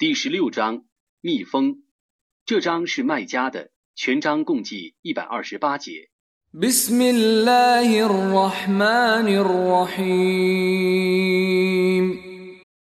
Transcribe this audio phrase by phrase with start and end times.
[0.00, 0.84] 第十六章
[1.20, 1.78] 蜜蜂，
[2.46, 6.08] 这章是卖家的，全章共计一百二十八节。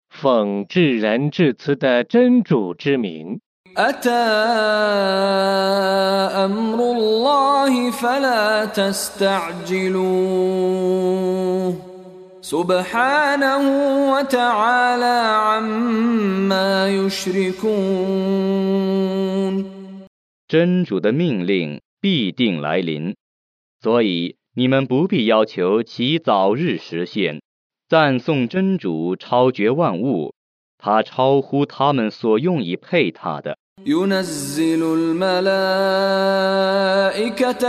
[0.10, 3.40] 奉至仁至慈的真主之名。
[12.43, 13.63] سبحانه
[14.13, 15.17] وتعالى
[15.47, 17.79] عما يشركون
[20.47, 23.15] 真主的命令必定来临，
[23.83, 27.41] 所以你们不必要求其早日实现。
[27.89, 30.35] 赞颂真主超绝万物，
[30.79, 33.59] 他超乎他们所用以配他的。
[33.86, 35.44] ينزل الملائكة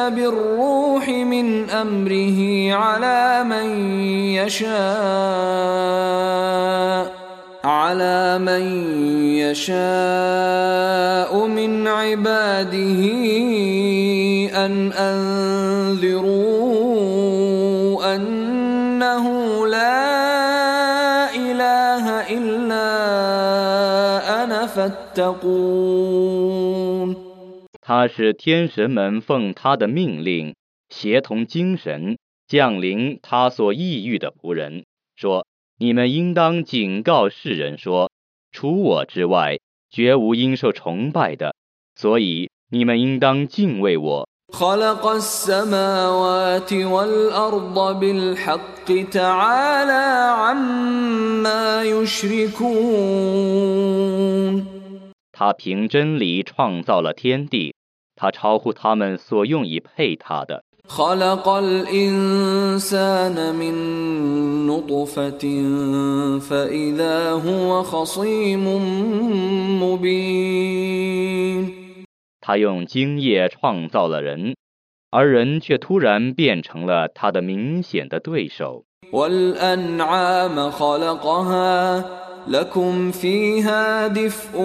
[0.08, 3.96] بالروح من أمره على من
[4.38, 4.74] يشاء
[7.64, 8.62] على من
[9.34, 9.76] يشاء
[11.46, 13.00] من عباده
[14.66, 16.54] أن أنذروا
[27.81, 30.55] 他是天神们奉他的命令，
[30.89, 35.45] 协同精神降临他所抑郁的仆人，说：
[35.79, 38.09] 你们应当警告世人说，
[38.51, 39.57] 除我之外，
[39.89, 41.55] 绝无应受崇拜的，
[41.95, 44.27] 所以你们应当敬畏我。
[44.51, 52.79] خلق السماوات والأرض بالحق تعالى عما يشركون
[55.33, 57.75] 他凭真理创造了天地，
[58.15, 60.63] 他超乎他们所用以配他的。
[60.87, 63.73] خلق الإنسان من
[64.65, 65.43] نطفة
[66.39, 68.65] فإذا هو خصيم
[69.83, 71.71] مبين
[72.41, 74.55] 他用精液创造了人，
[75.11, 78.85] 而人却突然变成了他的明显的对手。
[79.11, 82.03] والأنعام خلقها
[82.47, 84.57] لكم فيها دفء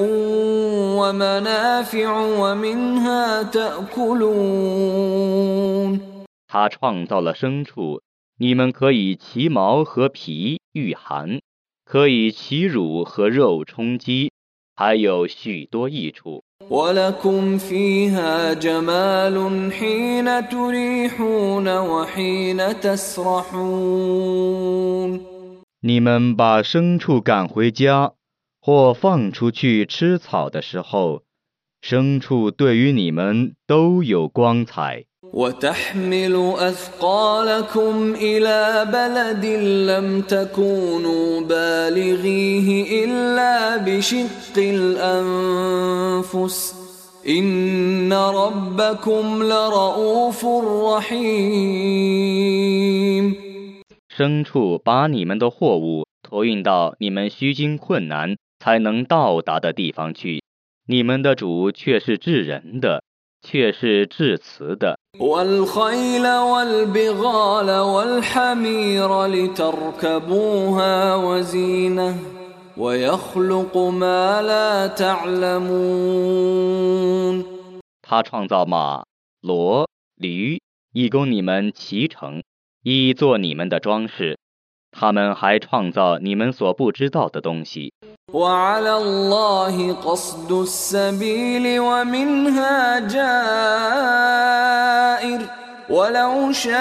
[0.99, 4.85] ومنافع ومنها تأكلون
[6.49, 8.01] 他创造了牲畜，
[8.39, 11.41] 你们可以其毛和皮御寒，
[11.85, 14.31] 可以其乳和肉充饥，
[14.77, 16.43] 还有许多益处。
[16.71, 24.15] ولكم فيها جمال حين تريحون وحين تسرحون
[25.81, 28.13] 你们把牲畜赶回家
[28.61, 31.23] 或放出去吃草的时候，
[31.83, 35.05] 牲畜对于你们都有光彩。
[35.35, 39.45] وتحمل أثقالكم إلى بلد
[39.91, 42.69] لم تكونوا بالغيه
[43.05, 46.57] إلا بشق الأنفس
[47.29, 50.45] إن ربكم لرؤوف
[50.95, 52.05] رحيم
[54.20, 60.44] 牲畜把你们的货物托运到你们需经困难才能到达的地方去，
[60.88, 63.02] 你们的主却是治人的，
[63.42, 65.00] 却是治慈的。
[78.02, 79.06] 他创造马、
[79.42, 79.88] 骡、
[80.18, 80.60] 驴，
[80.92, 82.42] 以供你们骑乘。
[82.83, 84.39] 以做你们的装饰。
[84.97, 87.93] 他们还创造你们所不知道的东西。
[88.33, 94.35] وعلى الله قصد السبيل ومنها جائر
[95.91, 96.77] ولو شاء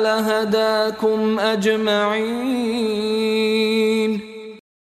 [0.00, 2.68] لهداكم أجمعين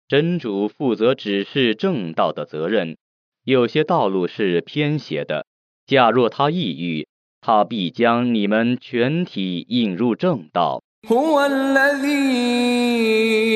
[0.08, 2.98] 真主负责指示正道的责任，
[3.44, 5.46] 有些道路是偏斜的。
[5.86, 7.08] 假若他抑郁，
[7.46, 10.82] 他必将你们全体引入正道。
[11.08, 12.12] هو الذي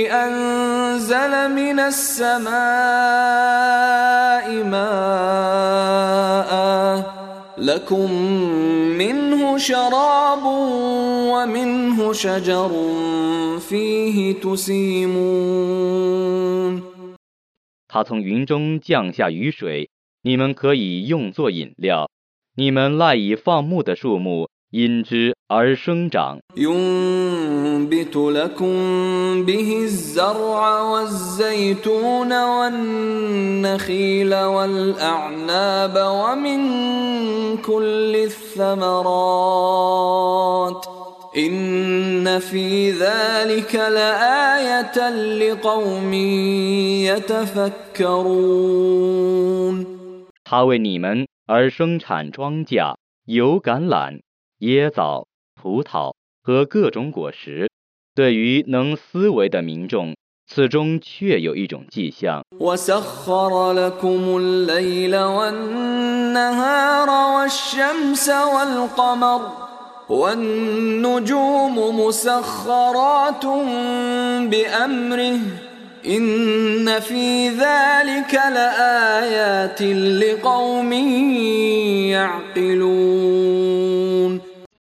[0.10, 2.56] أنزل من السماء
[4.64, 6.52] ماء
[7.58, 8.12] لكم
[8.98, 10.44] منه شراب
[11.32, 12.70] ومنه شجر
[13.60, 15.76] فيه تسيمون
[17.88, 19.90] 他从云中降下雨水，
[20.24, 22.10] 你们可以用作饮料。
[22.56, 36.60] 你们赖以放牧的树木因之而生长， ينبت لكم به الزرع والزيتون والنخيل والأعناب ومن
[37.58, 39.56] كل الثمرات
[41.38, 45.10] إن في ذلك لآية
[45.40, 46.14] لقوم
[48.06, 49.86] يتفكرون
[50.44, 52.95] 他为你们 而生产庄稼，
[53.27, 54.21] 油橄榄、
[54.61, 55.27] 椰枣、
[55.61, 56.13] 葡萄
[56.45, 57.69] 和各种果实。
[58.15, 60.15] 对于能思维的民众，
[60.47, 62.45] 此中确有一种迹象。
[76.00, 79.82] وسخر لكم الليل والنهار والشمس والقمر والنجوم مسخرات بأمره إن في ذلك لآيات
[80.22, 80.94] لقوم
[82.12, 83.36] يعقلون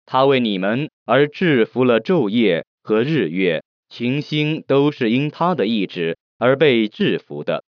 [0.06, 7.64] 他为你们而制服了昼夜和日月，群星都是因他的意志而被制服的。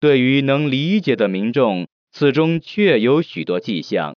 [0.00, 4.14] 对于能理解的民众，此中确有许多迹象。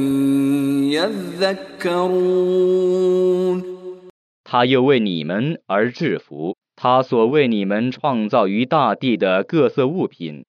[0.93, 2.51] يذكرون
[4.45, 10.45] 他又为你们而制服，他所为你们创造于大地的各色物品。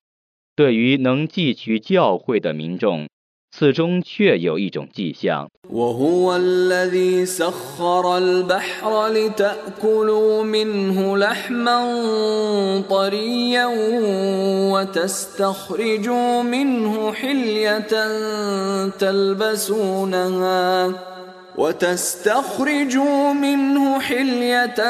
[0.55, 3.07] 对于能汲取教诲的民众，
[3.55, 5.47] 此中确有一种迹象。
[5.69, 11.77] وهو الذي سخر البحر لتأكلوا منه لحما
[12.89, 13.65] طريا
[14.73, 17.93] وتستخرجوا منه حلية
[18.99, 20.91] تلبسونها
[21.57, 24.81] وتستخرجوا منه حلية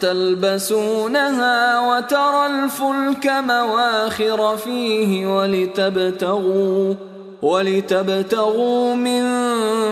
[0.00, 6.94] تلبسونها وترى الفلك مواخر فيه ولتبتغوا
[7.42, 9.22] ولتبتغوا من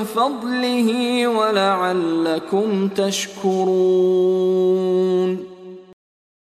[0.04, 4.62] فضله ولعلكم تشكرون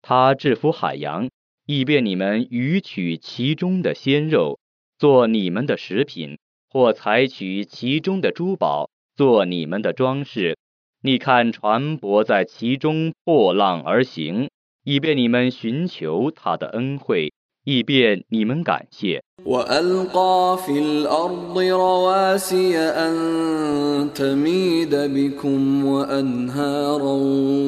[0.01, 1.29] 他制服海洋，
[1.65, 4.59] 以便你们鱼取其中的鲜肉，
[4.97, 6.37] 做你们的食品，
[6.69, 10.57] 或采取其中的珠宝，做你们的装饰。
[11.01, 14.49] 你看船舶在其中破浪而行，
[14.83, 17.31] 以便你们寻求他的恩惠，
[17.63, 19.21] 以便你们感谢。
[19.45, 27.15] وألقى في الأرض رواسي أن تميد بكم وأنهارا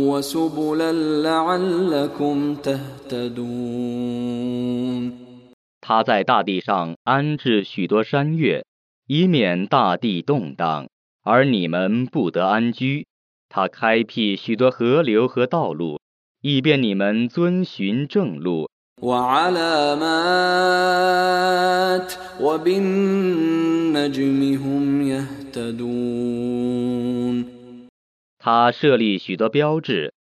[0.10, 0.92] وسبلا
[1.22, 3.92] لعلكم تهتدون
[5.80, 8.66] 他在大地上安置许多山岳，
[9.08, 10.88] 以免大地动荡，
[11.24, 13.08] 而你们不得安居。
[13.50, 16.00] 他开辟许多河流和道路，
[16.42, 18.70] 以便你们遵循正路。
[19.02, 20.40] وعلامات
[22.42, 26.42] وبالنجم هم يهتدون
[28.44, 30.14] 他设立许多标志，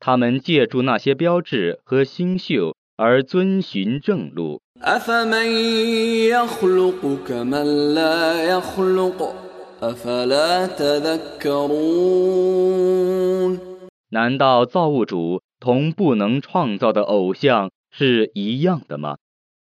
[0.00, 4.60] 他们借助那些标志和星宿而遵循正路。
[4.82, 5.46] أفمن
[6.28, 9.34] يخلق كمن لا يخلق
[9.80, 11.56] أفلا تذكرون
[14.10, 19.17] 难道造物主同不能创造的偶像 是一样的吗？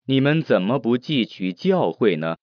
[0.05, 2.35] 你们怎么不记取教诲呢？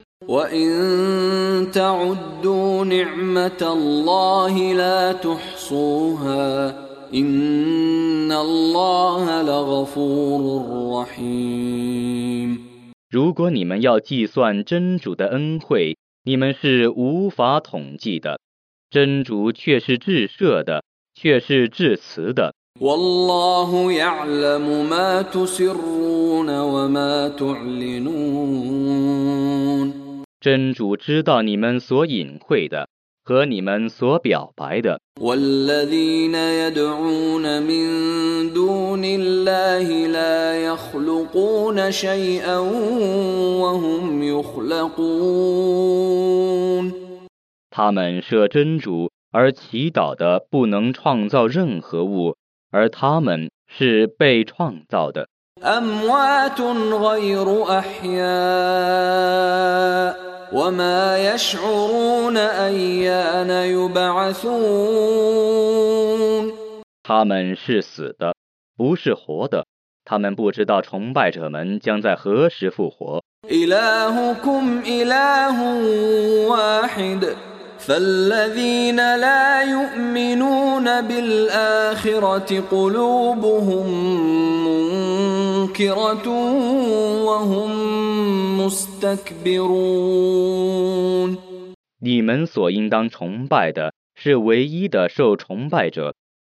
[13.11, 18.41] 如果你们要计算真主的恩惠，你们是无法统计的。
[18.91, 22.55] 真主却是至赦的，却是至慈的。
[22.82, 29.02] والله يعلم ما تسرون وما تعلنون
[30.42, 32.90] 真主知道你们所隐晦的
[33.24, 35.00] 和你们所表白的。
[35.20, 42.58] والذين يدعون من دون الله لا يخلقون شيئا
[43.62, 45.72] وهم يخلقون
[47.70, 52.35] 他们设真主而祈祷的不能创造任何物，
[52.72, 55.28] 而他们是被创造的。
[55.64, 58.22] أموات غير أحياء
[60.52, 64.92] وما يشعرون أيان يبعثون
[67.04, 68.34] 他们是死的，
[68.76, 69.66] 不是活的。
[70.04, 73.22] 他们不知道崇拜者们将在何时复活。
[73.46, 75.58] إلهكم إله
[76.48, 77.36] واحد
[77.86, 83.88] فالذين لا يؤمنون بالآخرة قلوبهم
[84.68, 86.28] منكرة
[87.26, 87.70] وهم
[88.62, 89.82] مستكبرون
[92.00, 96.14] 你们所应当崇拜的是唯一的受崇拜者，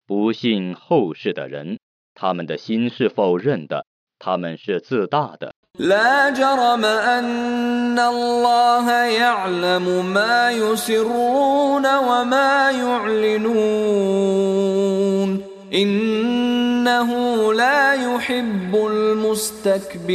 [0.05, 1.79] 不信后世的人，
[2.15, 3.85] 他们的心是否认的，
[4.19, 5.53] 他们是自大的。
[5.79, 13.43] لا جرم أن الله يعلم ما يسرون وما يعلنون
[15.73, 17.09] إنه
[17.53, 20.07] لا يحب المستكبرين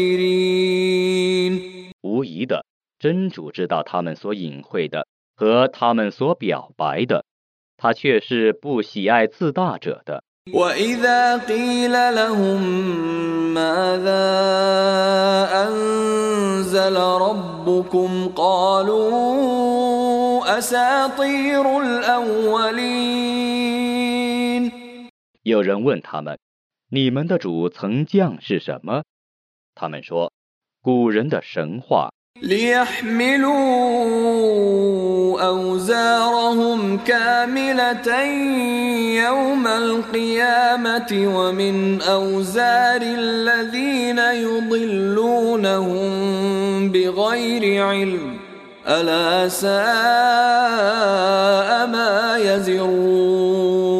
[2.02, 2.64] 无疑的，
[3.00, 7.24] 真主知道他们所隐晦的和他们所表白的，
[7.76, 10.22] 他却是不喜爱自大者的。
[10.54, 12.62] وإذا قيل لهم
[13.54, 14.24] ماذا
[15.68, 19.78] أنزل ربكم قالوا
[20.58, 21.80] أساطير
[23.48, 24.72] الأولين
[25.42, 26.38] 有人问他们：“
[26.90, 29.02] 你们的主曾降是什么？”
[29.74, 32.10] 他们说：“古人的神话，
[32.42, 33.56] ليحملوا
[35.46, 38.24] أوزارهم كاملة
[39.26, 46.08] يوم القيامة ومن أوزار الذين يضلونهم
[46.92, 48.36] بغير علم
[48.86, 49.68] ألا ساء
[51.86, 53.98] ما يزرون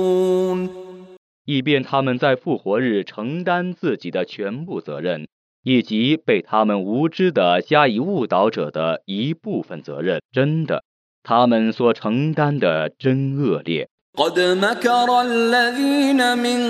[1.44, 5.26] 以便他们在复活日承担自己的全部责任，
[5.62, 10.20] 以及被他们无知的加以误导者的一部分责任。
[10.32, 10.84] 真的，
[11.22, 13.88] 他们所承担的真恶劣。
[14.18, 16.60] قد مكر الذين من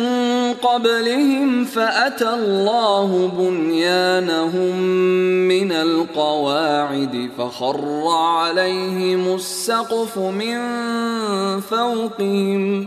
[0.60, 4.76] قبلهم فأتى الله بنيانهم
[5.48, 10.56] من القواعد فخر عليهم السقف من
[11.60, 12.86] فوقهم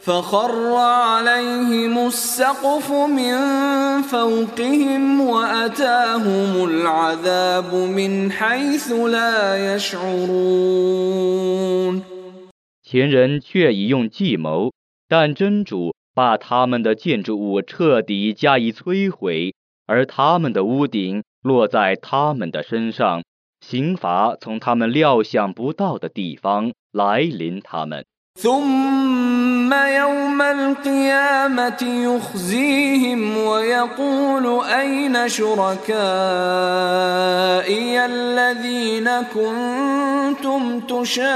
[0.00, 3.34] فخر عليهم السقف من
[4.02, 10.94] فوقهم وأتاهم العذاب من حيث لا يشعرون
[12.82, 14.72] 前人却已用计谋，
[15.08, 19.54] 但真主把他们的建筑物彻底加以摧毁，
[19.86, 23.22] 而他们的屋顶落在他们的身上，
[23.66, 28.04] 刑罚从他们料想不到的地方来临他们。
[28.41, 35.89] ثم يوم القيامة يخزيهم ويقول أين شركائي
[38.05, 41.31] الذين كنتم تشاقون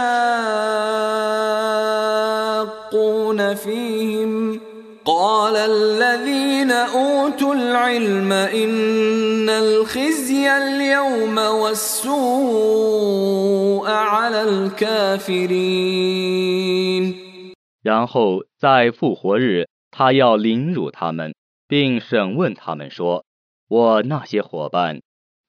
[3.55, 4.72] فيهم؟
[5.04, 12.68] قال الذين أوتوا العلم إن الخزي اليوم والسوء
[13.88, 15.58] على الكافرين
[17.82, 21.34] 然后在复活日，他要凌辱他们，
[21.66, 25.00] 并审问他们说：“我那些伙伴，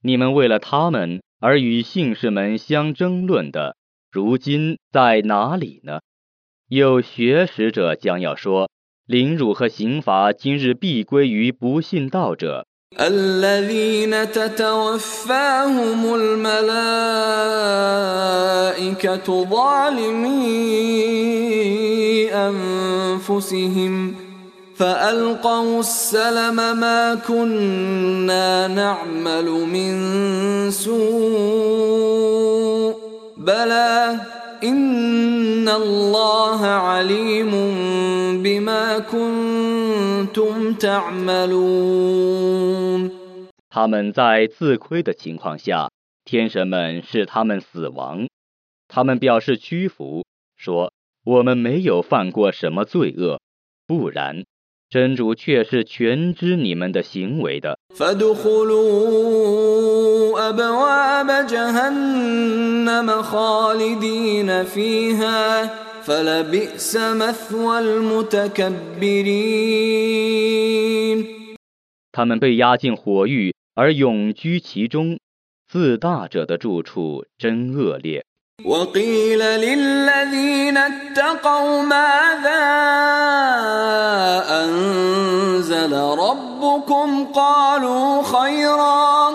[0.01, 3.75] 你们为了他们而与信士们相争论的，
[4.09, 5.99] 如今在哪里呢？”
[6.69, 8.72] 有学识者将要说：“
[9.05, 12.65] 凌辱和刑罚今日必归于不信道者。”
[12.97, 16.87] الذين تتوفاهم الملائكة
[19.45, 20.39] ظالمي
[22.33, 24.15] أنفسهم
[24.75, 30.99] فألقوا السلم ما كنا نعمل من سوء
[33.37, 34.19] بلى
[34.63, 37.51] إن الله عليم
[38.43, 41.99] بما كنتم تعملون
[43.69, 45.89] 他们在自亏的情况下，
[46.25, 48.27] 天神们使他们死亡。
[48.87, 50.25] 他们表示屈服，
[50.57, 53.39] 说：“我们没有犯过什么罪恶，
[53.85, 54.43] 不然，
[54.94, 57.76] 真主却是全知你们的行为的。
[72.12, 75.18] 他们被押进火狱而永居其中
[75.66, 78.24] 自大者的住处真恶劣。
[78.65, 82.65] وقيل للذين اتقوا ماذا
[84.63, 89.29] أنزل ربكم قالوا خيرا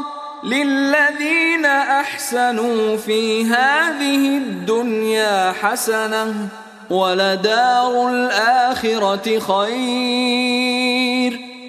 [0.44, 6.48] للذين أحسنوا في هذه الدنيا حسنة
[6.90, 10.74] ولدار الآخرة خير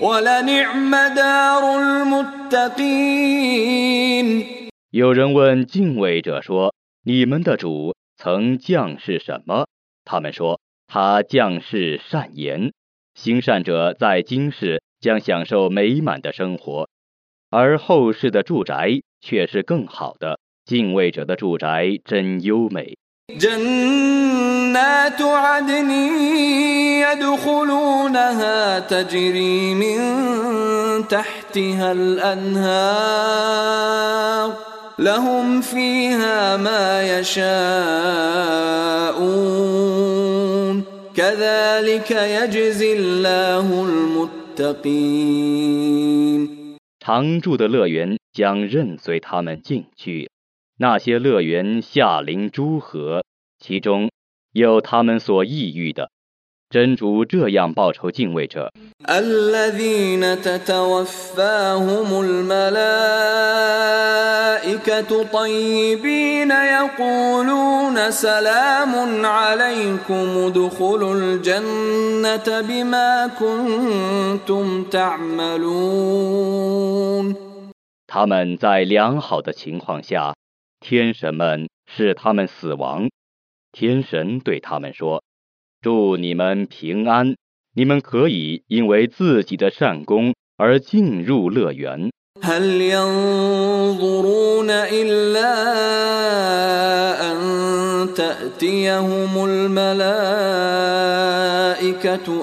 [0.01, 3.35] ولنعم دار المتقين
[4.91, 6.71] 有人问敬畏者说：“
[7.03, 9.67] 你们的主曾降世什么？”
[10.05, 12.71] 他们说：“他降世善言。
[13.13, 16.89] 行善者在今世将享受美满的生活，
[17.49, 20.39] 而后世的住宅却是更好的。
[20.65, 22.97] 敬畏者的住宅真优美。”
[23.39, 25.89] جنات عدن
[27.01, 29.97] يدخلونها تجري من
[31.07, 33.48] تحتها الأنهار
[34.99, 37.45] لهم فيها ما يشاءون
[41.15, 45.55] كذلك يجزي الله المتقين
[46.99, 50.31] 常住的乐园将任随他们进去，
[50.77, 53.23] 那些乐园下临诸河，
[53.59, 54.09] 其中
[54.53, 56.09] 有他们所抑郁的。
[56.69, 58.71] 真主这样报仇敬畏者。
[59.07, 62.63] الذين تتوفاهم الملائكة
[65.23, 76.15] طيبين يقولون سلام عليكم ادخلوا الجنة بما كنتم تعملون
[78.07, 80.33] 他们在良好的情况下，
[80.79, 83.09] 天神们使他们死亡。
[83.71, 85.21] 天神对他们说。
[85.81, 87.35] 祝你们平安！
[87.75, 92.09] 你们可以因为自己的善功而进入乐园。
[92.41, 95.53] هل ينظرون إلا
[97.31, 97.37] أن
[98.13, 99.87] تأتيهم الملائكة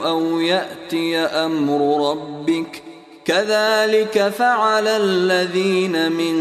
[0.09, 2.83] أو يأتي أمر ربك
[3.25, 6.35] كذلك فعل الذين من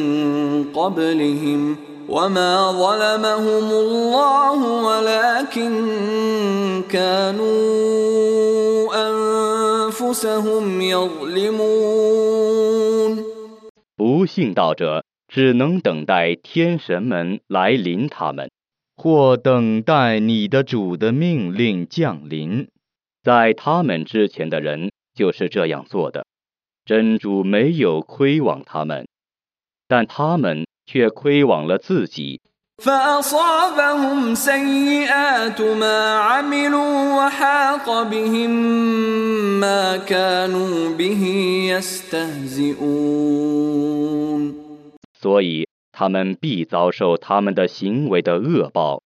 [0.73, 1.77] قبلهم
[2.09, 5.71] وما ظلمهم الله ولكن
[6.89, 7.51] كانوا
[9.87, 12.11] أنفسهم يظلمون
[13.95, 18.49] 不信道者只能等待天神们来临他们，
[18.97, 22.67] 或等待你的主的命令降临。
[23.23, 26.25] 在他们之前的人就是这样做的，
[26.83, 29.07] 真主没有亏枉他们，
[29.87, 32.41] 但他们 却亏枉了自己。
[32.81, 38.49] فأصابهم سيئات ما عملوا وحاق بهم
[39.59, 41.21] ما كانوا به
[41.77, 42.81] يستهزئون
[45.13, 49.03] 所以他们必遭受他们的行为的恶报，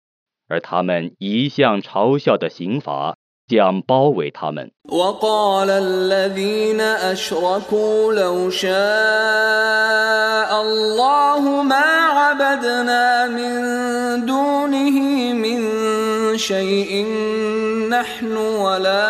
[0.46, 3.16] 而他们一向嘲笑的刑罚
[3.48, 4.70] 将包围他们。
[4.88, 8.70] وقال الذين أشركوا لو شاء
[10.62, 11.86] الله ما
[12.18, 13.54] عبدنا من
[14.26, 14.98] دونه
[15.32, 15.60] من
[16.38, 17.06] شيء
[17.90, 19.06] نحن ولا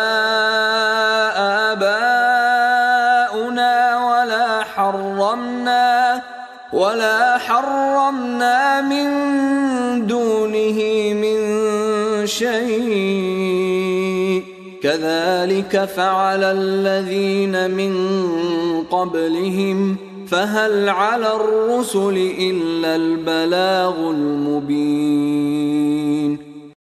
[1.71, 3.73] آباؤنا
[4.07, 6.21] ولا حرمنا
[6.73, 9.07] ولا حرمنا من
[10.07, 10.79] دونه
[11.23, 11.37] من
[12.27, 12.78] شيء
[14.81, 17.93] كذلك فعل الذين من
[18.83, 25.45] قبلهم فهل على الرسل إلا البلاغ المبين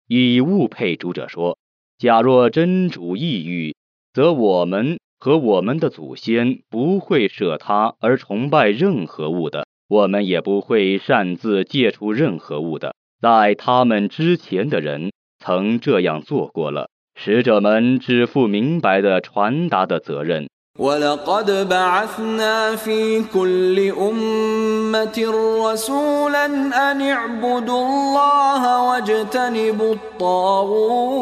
[0.06, 1.56] 以物配主者说：
[1.98, 3.74] 假若真主意欲，
[4.12, 12.94] 则我们和我们的祖先不会舍他而崇拜任何物的，我们也不会擅自戒除任何物的。
[13.20, 20.48] 在他们之前的人曾这样做过了， 使者们只负明白的传达的责任。
[20.78, 25.32] ولقد بعثنا في كل أمة
[25.64, 26.46] رسولا
[26.90, 31.14] أن اعبدوا الله واجتنبوا الطاغوت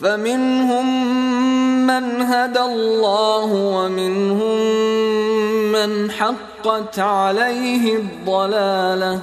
[0.00, 0.86] فمنهم
[1.86, 4.58] من هدى الله ومنهم
[5.72, 9.22] من حقت عليه الضلاله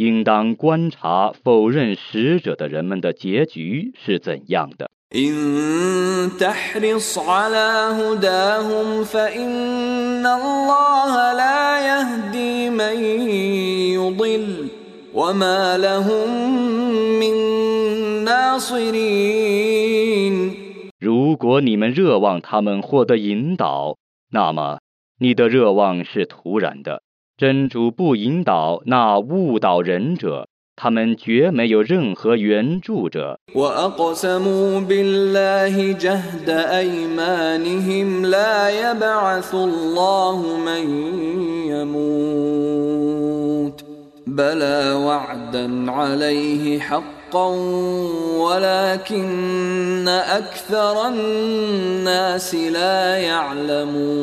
[0.00, 4.88] 应当观察否认使者的人们的结局是怎样的。
[20.98, 23.98] 如果你们热望他们获得引导，
[24.32, 24.78] 那么
[25.18, 27.02] 你的热望是徒然的。
[27.39, 33.39] 真主不引导那误导人者，他们绝没有任何援助者。
[33.53, 40.83] وأقسموا بالله جهد أيمانهم لا يبعث الله من
[41.67, 42.65] يموت
[44.27, 47.47] بلى وعدا عليه حقا
[48.39, 54.15] ولكن اكثر الناس لا يعلمون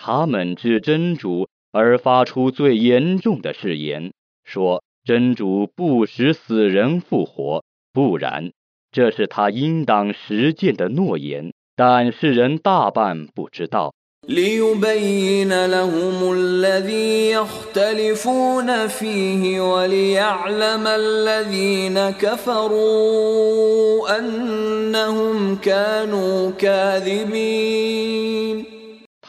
[0.00, 4.12] 他们指真主而发出最严重的誓言，
[4.44, 8.52] 说真主不使死人复活，不然，
[8.92, 11.52] 这是他应当实践的诺言。
[11.76, 13.92] 但世人大半不知道。
[14.28, 28.64] ليبين لهم الذي يختلفون فيه وليعلم الذين كفروا أنهم كانوا كاذبين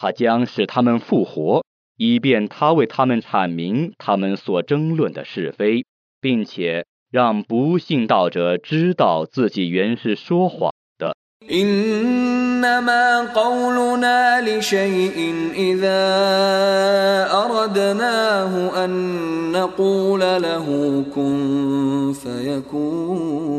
[0.02, 1.64] 他将使他们复活，
[1.96, 5.84] 以便他为他们阐明他们所争论的是非，
[6.20, 11.14] 并且让不信道者知道自己原是说谎的。
[11.50, 15.16] إنما قولنا لشيء
[15.54, 20.66] إذا أردناه أن نقول له
[21.14, 23.58] كن فيكون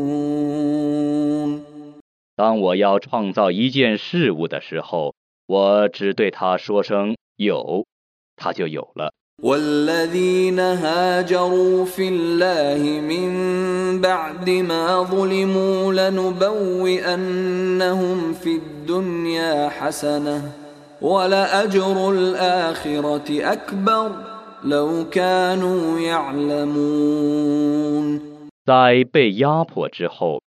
[2.36, 5.14] 当我要创造一件事物的时候，
[5.46, 7.86] 我只对他说声有，
[8.36, 9.12] 它就有了。
[9.42, 17.12] والذين هاجروا في الله من بعد ما ظلموا لنبوئنهم
[18.34, 20.52] في الدنيا حسنة
[21.00, 24.12] ولأجر الآخرة أكبر
[24.64, 27.40] لو كانوا يعلمون
[28.66, 30.42] 在被压迫之后，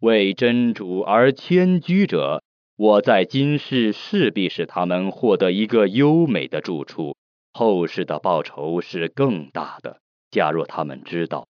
[0.00, 2.42] 为真主而迁居者，
[2.75, 7.15] 我在今世势必使他们获得一个优美的住处。
[7.53, 9.97] 后世的报酬是更大的。
[10.31, 11.45] 假若他们知道，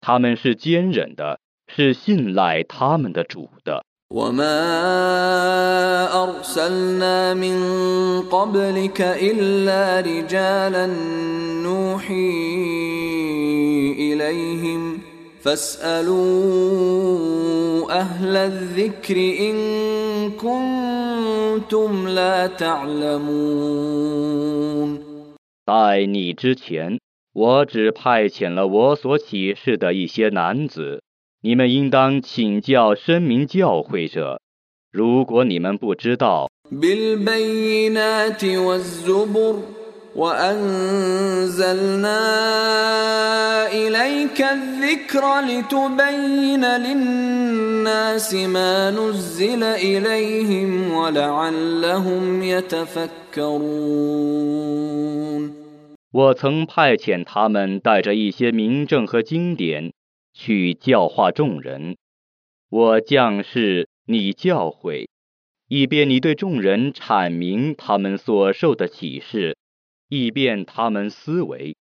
[0.00, 3.84] 他们是坚忍的，是信赖他们的主的。
[25.66, 27.00] 在你之前，
[27.32, 31.02] 我只派遣了我所启示的一些男子，
[31.43, 34.41] 你们应当请教声明教诲者。
[34.91, 36.49] 如果你们不知道。
[40.15, 41.71] وأنزلنا
[43.71, 53.19] إليك الذكر لتبين للناس ما نزل إليهم ولعلهم يتفكرون
[56.11, 59.93] 我曾派遣他们带着一些名证和经典
[60.33, 61.97] 去教化众人。
[62.69, 65.07] 我将士你教诲，
[65.67, 69.55] 以便你对众人阐明他们所受的启示。
[70.09, 71.75] 以便他们思维。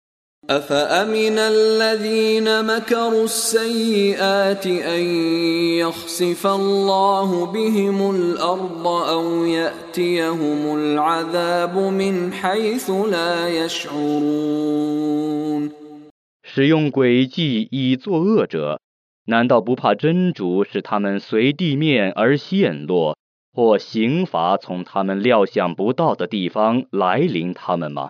[0.49, 5.03] أفأمن الذين مكروا السيئات أن
[5.79, 14.65] يخسف الله بهم الأرض أو يأتيهم العذاب من حيث لا يشعرون
[16.60, 18.82] 使用诡计以作恶者，
[19.28, 23.16] 难道不怕真主使他们随地面而陷落？
[23.54, 28.10] 或刑罚从他们料想不到的地方来临他们吗？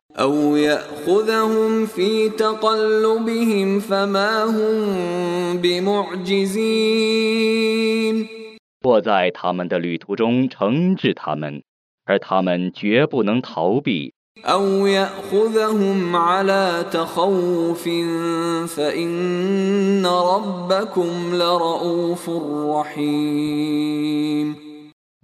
[8.82, 11.62] 或在他们的旅途中惩治他们，
[12.04, 14.14] 而他们绝不能逃避。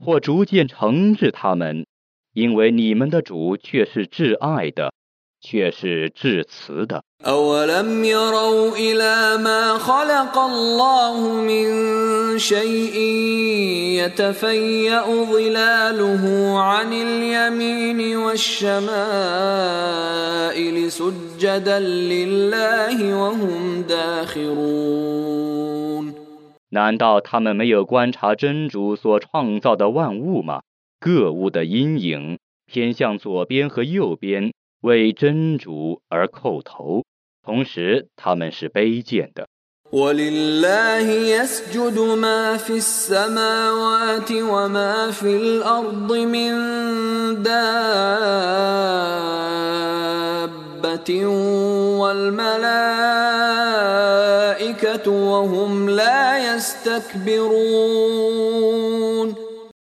[0.04, 1.86] 或逐渐惩治他们，
[2.34, 4.94] 因为你们的主却是挚爱的，
[5.42, 7.04] 却是至慈的。
[26.70, 30.62] 难道他们没有观察真主所创造的万物吗？
[31.00, 37.04] 各物的阴影偏向左边和右边，为真主而叩头，
[37.46, 39.46] 同时他们是卑贱的。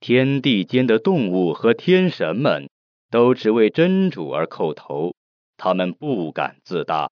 [0.00, 2.68] 天地间的动物和天神们
[3.10, 5.14] 都只为真主而叩头，
[5.56, 7.10] 他们不敢自大。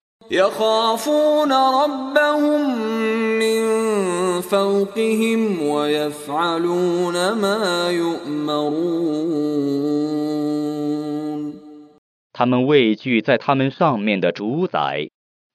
[12.35, 15.09] 他们畏惧在他们上面的主宰。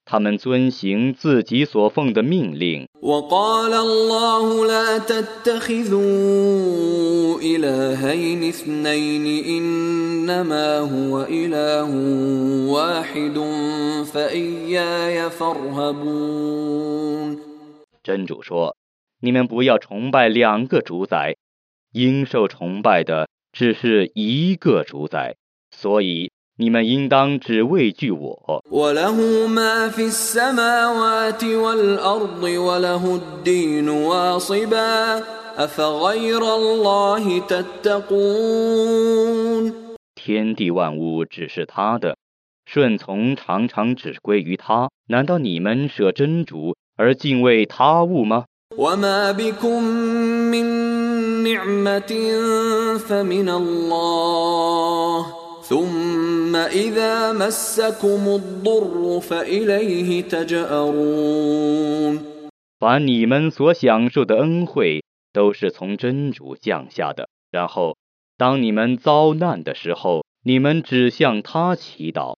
[0.06, 2.86] 他们遵行自己所奉的命令。
[18.04, 18.76] 真主说
[19.22, 21.38] ：“你们不要崇拜两个主宰，
[21.94, 25.38] 应受崇拜的只是一个主宰。”
[25.72, 26.33] 所以。
[26.56, 28.64] 你们应当只畏惧我。
[40.16, 42.18] 天地万物只是他的，
[42.66, 44.90] 顺从常常只归于他。
[45.08, 48.46] 难道你们舍真主而敬畏他物吗？
[62.80, 67.98] 把你们所享受的恩惠都是从真主降下的，然后
[68.38, 72.36] 当你们遭难的时候，你们只向他祈祷。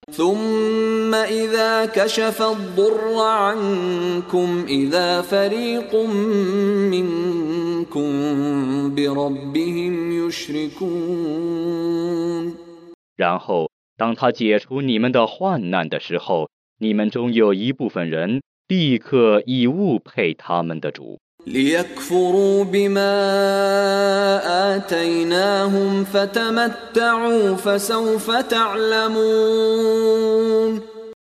[13.15, 16.49] 然后，当他解除你们的患难的时候，
[16.80, 21.19] 你们中有一部分人立刻以物配他们的主，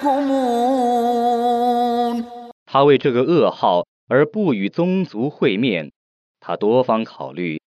[0.00, 0.02] به
[2.72, 5.90] 他为这个噩耗而不与宗族会面，
[6.38, 7.60] 他多方考虑，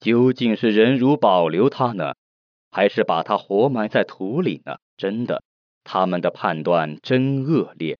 [0.00, 2.14] 究竟是忍辱保留他呢，
[2.70, 4.76] 还是把他活埋在土里呢？
[4.96, 5.42] 真的。
[5.85, 7.95] 他们的判断真恶劣。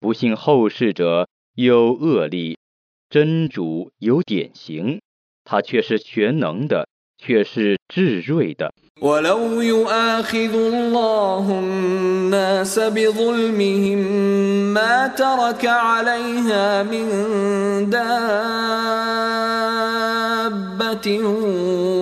[0.00, 2.58] 不幸后世者有恶例，
[3.08, 5.00] 真主有典型，
[5.44, 8.74] 他却是全能的，却是智睿的。
[9.02, 13.98] ولو يؤاخذ الله الناس بظلمهم
[14.74, 17.06] ما ترك عليها من
[17.90, 18.38] دابة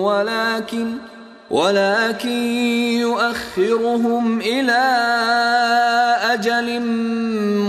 [0.01, 0.93] ولكن
[1.49, 2.29] ولكن
[3.01, 4.81] يؤخرهم إلى
[6.33, 6.81] أجل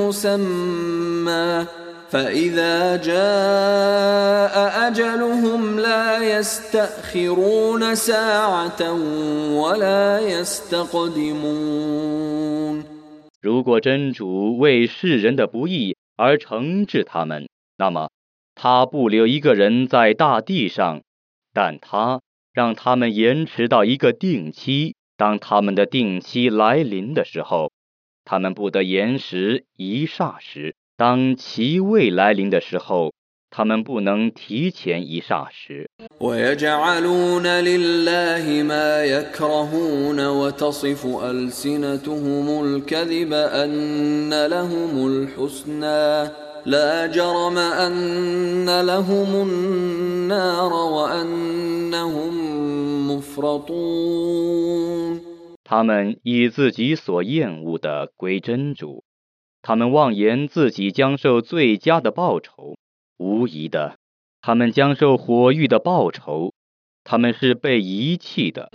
[0.00, 1.66] مسمى
[2.11, 4.53] فإذا جاء
[4.87, 8.81] أجلهم لا يستأخرون ساعة
[9.51, 11.67] ولا يستقدمون
[13.41, 18.09] 如果真主为世人的不义而惩治他们，那么
[18.55, 21.01] 他不留一个人在大地上，
[21.53, 22.21] 但他
[22.53, 24.95] 让他们延迟到一个定期。
[25.15, 27.71] 当他们的定期来临的时候，
[28.23, 33.13] 他们不得延时一霎时； 当其未来临的时候，
[33.49, 35.87] 他们不能提前一霎时。
[36.19, 46.31] ويجعلون لله ما يكرهون وتصف ألسنتهم الكذب أن لهم الحسنى
[46.65, 52.31] لا جرم أن لهم النار وأنهم
[53.11, 54.57] مفرطون
[55.63, 59.03] 他们以自己所厌恶的归真主，
[59.61, 62.75] 他们妄言自己将受最佳的报酬。
[63.17, 63.95] 无疑的，
[64.41, 66.53] 他们将受火狱的报酬。
[67.03, 68.69] 他们是被遗弃的。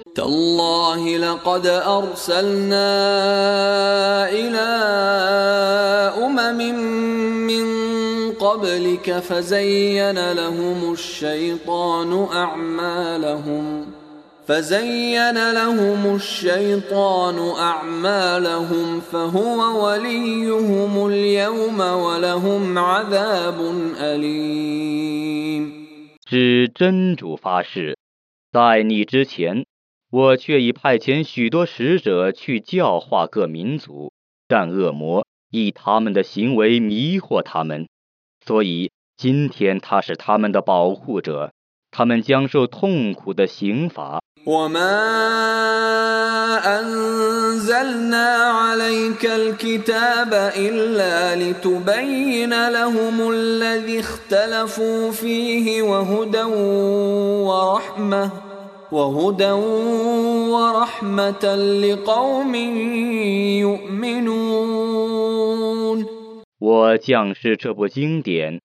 [9.20, 13.86] فزين لهم الشيطان أعمالهم
[19.10, 23.58] فهو وليهم اليوم ولهم عذاب
[24.00, 25.82] أليم
[26.28, 27.96] 是真主发誓，
[28.50, 29.64] 在你之前，
[30.10, 34.12] 我却已派遣许多使者去教化各民族，
[34.48, 37.86] 但恶魔以他们的行为迷惑他们，
[38.44, 41.52] 所以今天他是他们的保护者，
[41.90, 44.20] 他们将受痛苦的刑罚。
[44.46, 44.98] وما
[46.80, 56.42] أنزلنا عليك الكتاب إلا لتبين لهم الذي اختلفوا فيه وهدى
[57.48, 58.30] ورحمة
[58.92, 59.52] وهدى
[60.50, 61.44] ورحمة
[61.84, 62.54] لقوم
[63.62, 65.22] يؤمنون
[66.58, 68.60] 我降世这部经典，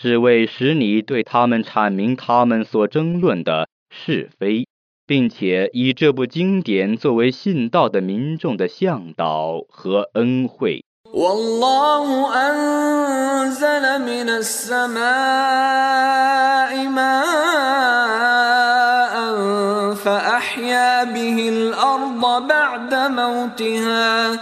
[0.00, 4.66] 是为使你对他们阐明他们所争论的是非。
[5.06, 10.84] 并且以这部经典作为信道的民众的向导和恩惠。
[11.12, 15.02] والله أنزل من السماء
[16.88, 17.12] ماء
[19.94, 24.32] فأحيا به الأرض بعد موتها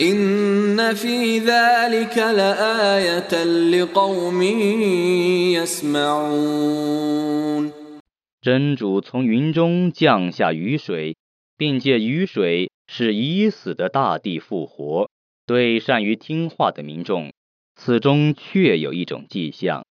[0.00, 4.42] إن في ذلك لآية لقوم
[5.58, 7.02] يسمعون
[8.41, 11.17] 真主从云中降下雨水，
[11.57, 15.09] 并借雨水使已死的大地复活。
[15.47, 17.31] 对善于听话的民众，
[17.75, 19.83] 此中确有一种迹象。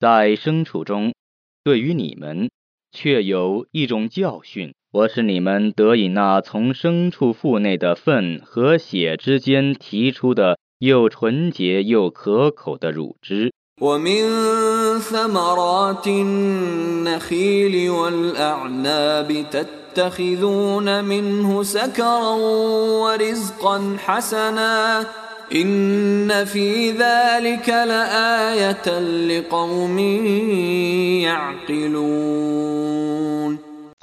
[0.00, 1.12] 在牲畜中，
[1.62, 2.48] 对于你们
[2.92, 4.72] 却有一种教训。
[4.90, 13.52] 我是你们得以那从牲畜腹内的粪和血之间提出的又纯洁又可口的乳汁。
[19.99, 22.35] تتخذون منه سكرا
[23.03, 25.05] ورزقا حسنا
[25.55, 29.99] إن في ذلك لآية لقوم
[31.25, 32.79] يعقلون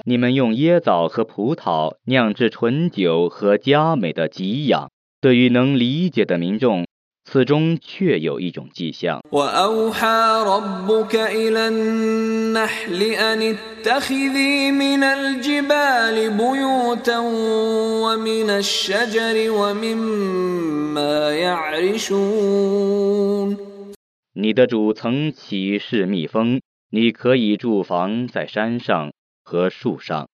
[0.05, 6.85] 你们用椰枣和葡萄酿制醇酒和佳美的给养，对于能理解的民众
[7.32, 9.22] 此中确有一种迹象。
[24.34, 29.10] 你的主曾启示蜜蜂，你可以住房在山上
[29.42, 30.28] 和树上，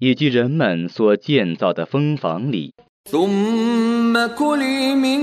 [0.00, 2.74] 以及人们所建造的蜂房里。
[3.12, 5.20] ثم كلي من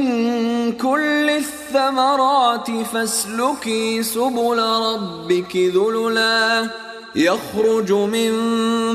[0.72, 6.70] كل الثمرات فاسلكي سبل ربك ذللا.
[7.16, 8.32] يخرج من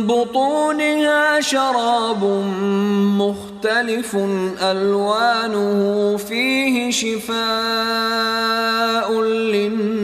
[0.07, 2.25] بطونها شراب
[3.19, 4.17] مختلف
[4.63, 7.33] ألوانه فيه شفاء
[9.23, 10.03] للناس.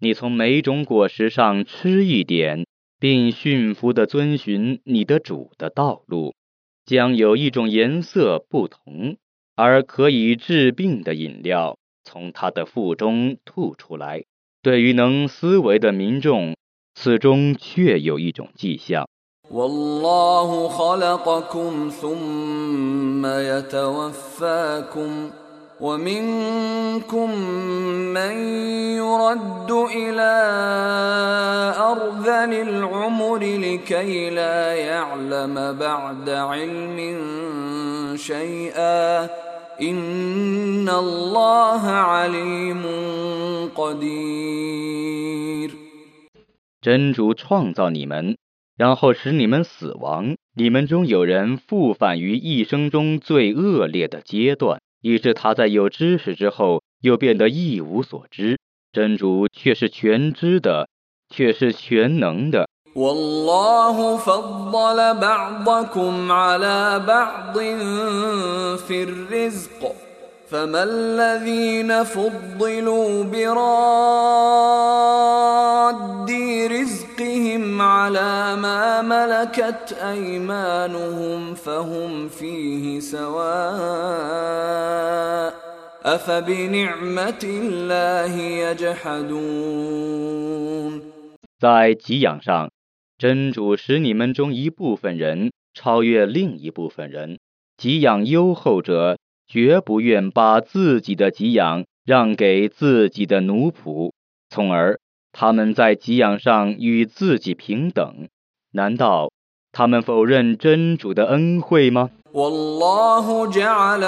[0.00, 2.66] 你从每种果实上吃一点，
[3.00, 6.34] 并驯服地遵循你的主的道路，
[6.84, 9.16] 将有一种颜色不同
[9.54, 14.24] 而可以治病的饮料从他的腹中吐出来。
[14.62, 16.56] 对于能思维的民众，
[16.94, 19.08] 此中确有一种迹象。
[25.80, 27.30] ومنكم
[28.16, 28.36] من
[28.96, 30.34] يرد إلى
[31.78, 36.98] أرذل العمر لكي لا يعلم بعد علم
[38.16, 39.24] شيئا
[39.80, 42.82] إن الله عليم
[43.76, 45.26] قدير
[46.80, 48.36] 真主创造你们，
[48.77, 50.35] 然后使你们死亡。
[50.55, 54.79] 你们中有人复返于一生中最恶劣的阶段。
[55.01, 58.59] 以致他在有知识之后又变得一无所知，
[58.93, 60.87] 真主却是全知的，
[61.27, 62.67] 却是全能的。
[70.50, 74.56] فما الذين فضلوا براد
[76.70, 83.46] رزقهم على ما ملكت ايمانهم فهم فيه سواء
[86.04, 89.56] افبنعمه الله يجحدون
[91.58, 92.70] 在给养上，
[93.18, 97.38] 真主使你们中一部分人超越另一部分人，
[97.76, 99.16] 给养优厚者。
[99.50, 104.12] 绝不愿把自己的给养让给自己的奴仆，
[104.50, 104.98] 从而
[105.32, 108.28] 他们在给养上与自己平等。
[108.72, 109.30] 难道
[109.72, 112.10] 他们否认真主的恩惠吗？
[112.36, 114.02] وجعل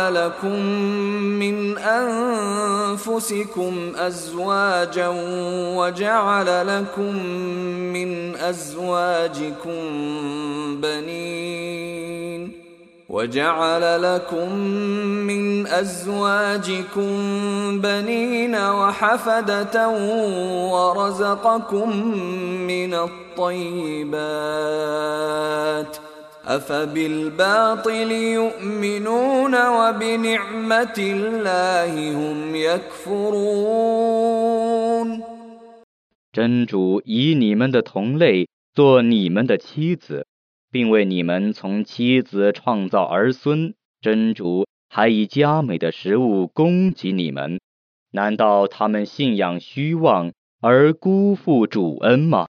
[6.66, 7.12] لكم
[7.92, 9.72] من ازواجكم
[10.82, 12.61] بنين
[18.54, 19.88] وحفده
[20.72, 22.06] ورزقكم
[22.66, 24.08] من الطيبات
[26.46, 34.08] افبالباطل يؤمنون وبنعمه الله هم يكفرون
[36.30, 40.26] 真主以你们的同类做你们的妻子。
[40.73, 47.59] 并为你们从妻子创造儿孙，真主还以佳美的食物供给你们，
[48.11, 52.47] 难道他们信仰虚妄而辜负主恩吗？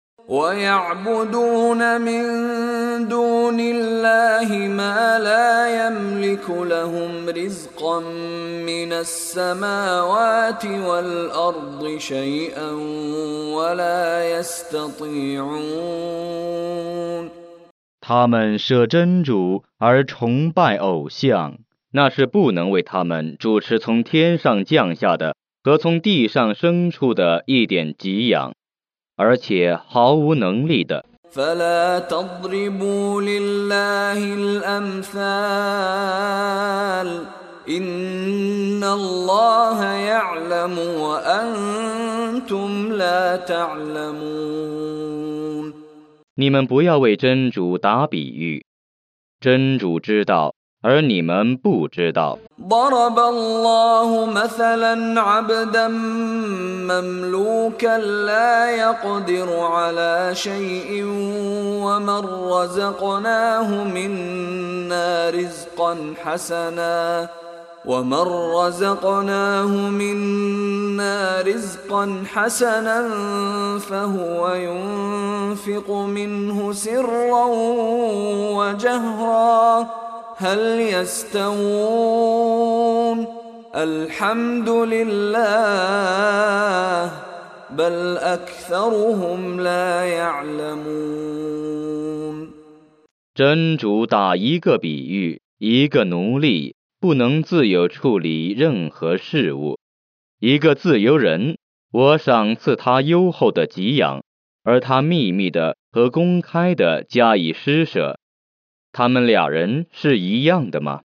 [18.15, 21.55] 他们舍真主而崇拜偶像，
[21.93, 25.35] 那是不能为他们主持从天上降下的
[25.65, 28.53] 和从地上生出的一点给养，
[29.17, 31.07] 而且毫无能力的。
[46.36, 48.64] 你们不要为真主打比喻，
[49.40, 52.38] 真主知道，而你们不知道。
[52.62, 55.88] ضرب الله مثلا عبدا
[56.92, 61.04] مملوكا لا يقدر على شيء
[61.86, 67.30] ومن رزقناه منا رزقا حسنا
[67.86, 73.10] ومن رزقناه منا رزقا حسنا
[73.80, 77.46] فهو ينفق منه سرا
[78.58, 79.88] وجهرا
[80.38, 80.60] هل
[80.96, 81.58] يستوون
[83.76, 85.48] الحمد لله
[87.72, 91.58] بل اكثرهم لا يعلمون
[93.36, 99.81] 真主打一个比喻，一个奴隶 不能自由处理任何事物。
[100.39, 101.59] 一个自由人，
[101.91, 104.23] 我赏赐他优厚的给养，
[104.63, 108.21] 而他秘密的和公开的加以施舍。
[108.93, 111.01] 他们俩人是一样的吗？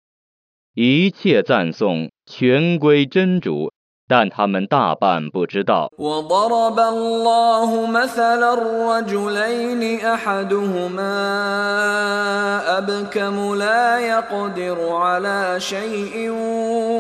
[0.75, 3.73] 一切赞颂全归真主。
[4.10, 5.92] 但他们大半不知道。
[6.00, 11.18] وضرب الله مثلا الرجلين أحدهما
[12.78, 16.30] أبكم لا يقدر على شيء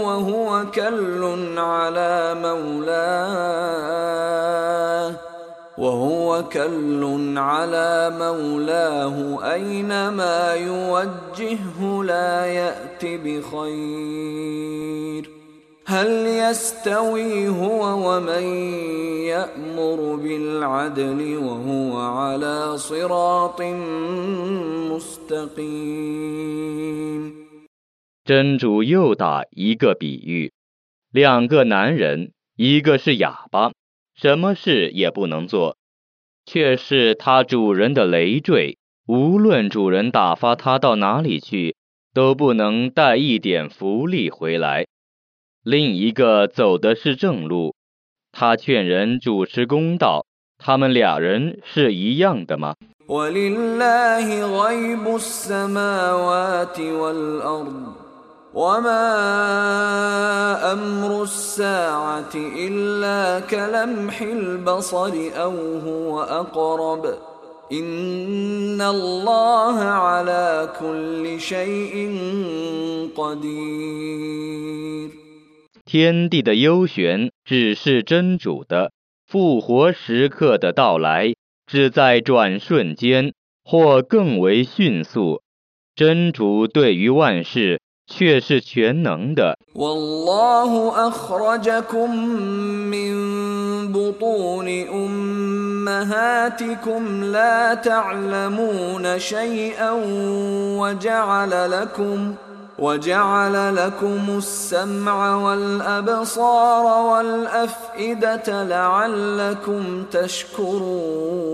[0.05, 3.89] وهو كل على مولاه
[5.78, 14.60] وهو كل على مولاه أينما يوجهه لا يأت بخير
[15.86, 18.43] هل يستوي هو ومن
[19.26, 23.62] يأمر بالعدل وهو على صراط
[24.91, 26.30] مستقيم
[28.24, 30.51] 真主又打一个比喻，
[31.12, 33.72] 两个男人，一个是哑巴，
[34.14, 35.78] 什么事也不能做，
[36.45, 41.76] 却是他主人的累赘，无论主人打发他到哪里去，
[42.14, 44.86] 都不能带一点福利回来。
[45.64, 47.76] 另一个走的是正路，
[48.32, 50.26] 他劝人主持公道，
[50.57, 52.76] 他们俩人是一样的吗？
[53.07, 57.93] ولله غيب السماوات والأرض
[58.53, 59.05] وما
[60.74, 67.05] أمر الساعة إلا كلمح البصر أو هو أقرب
[67.72, 71.93] إن الله على كل شيء
[73.18, 75.10] قدير
[75.86, 78.91] 天地的幽玄只是真主的，
[79.28, 81.34] 复活时刻的到来
[81.66, 83.34] 只在转瞬间，
[83.64, 85.41] 或更为迅速。
[85.95, 89.57] 真主对于万事却是全能的。
[89.76, 92.16] والله أخرجكم
[92.89, 93.14] من
[93.91, 94.68] بطون
[95.88, 99.91] أمهاتكم لا تعلمون شيئا
[100.80, 102.36] وجعل لكم
[102.80, 111.49] وجعل لكم السمع والأبصار والأفئدة لعلكم تشكرون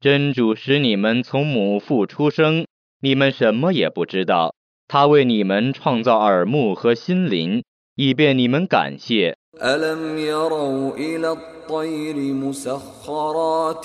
[0.00, 2.66] 真主使你们从母腹出生，
[3.00, 4.54] 你们什么也不知道。
[4.86, 7.64] 他为你们创造耳目和心灵，
[7.96, 9.34] 以便你们感谢。
[9.60, 11.36] ألم يروا إلى
[11.68, 13.84] الطير مسخرات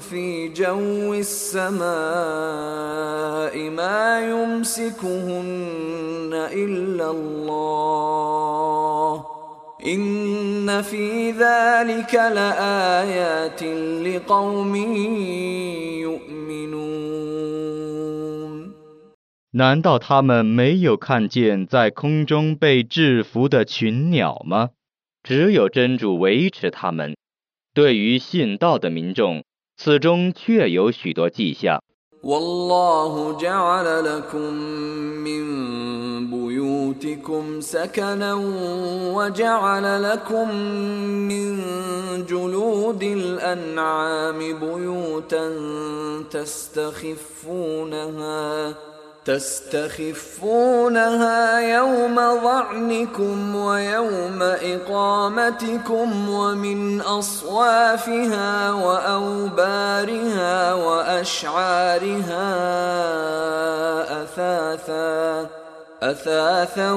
[0.00, 1.84] في جو السماء
[3.70, 8.16] ما يمسكهن إلا الله
[9.86, 13.62] إن في ذلك لآيات
[14.06, 14.76] لقوم
[16.06, 18.72] يؤمنون
[19.52, 24.70] 难道他们没有看见在空中被制服的群鸟吗？
[25.22, 27.16] 只有真主维持他们。
[27.74, 29.44] 对于信道的民众，
[29.76, 31.82] 此中确有许多迹象。
[32.22, 34.52] والله جعل لكم
[35.22, 35.44] من
[36.30, 38.34] بيوتكم سكنا
[39.14, 40.54] وجعل لكم
[41.30, 41.60] من
[42.26, 45.52] جلود الأنعام بيوتا
[46.30, 47.14] تستخفونها
[50.36, 62.46] تستخفونها يوم ظعنكم ويوم إقامتكم ومن أصوافها وأوبارها وأشعارها
[64.22, 65.48] أثاثا
[66.02, 66.92] أثاثا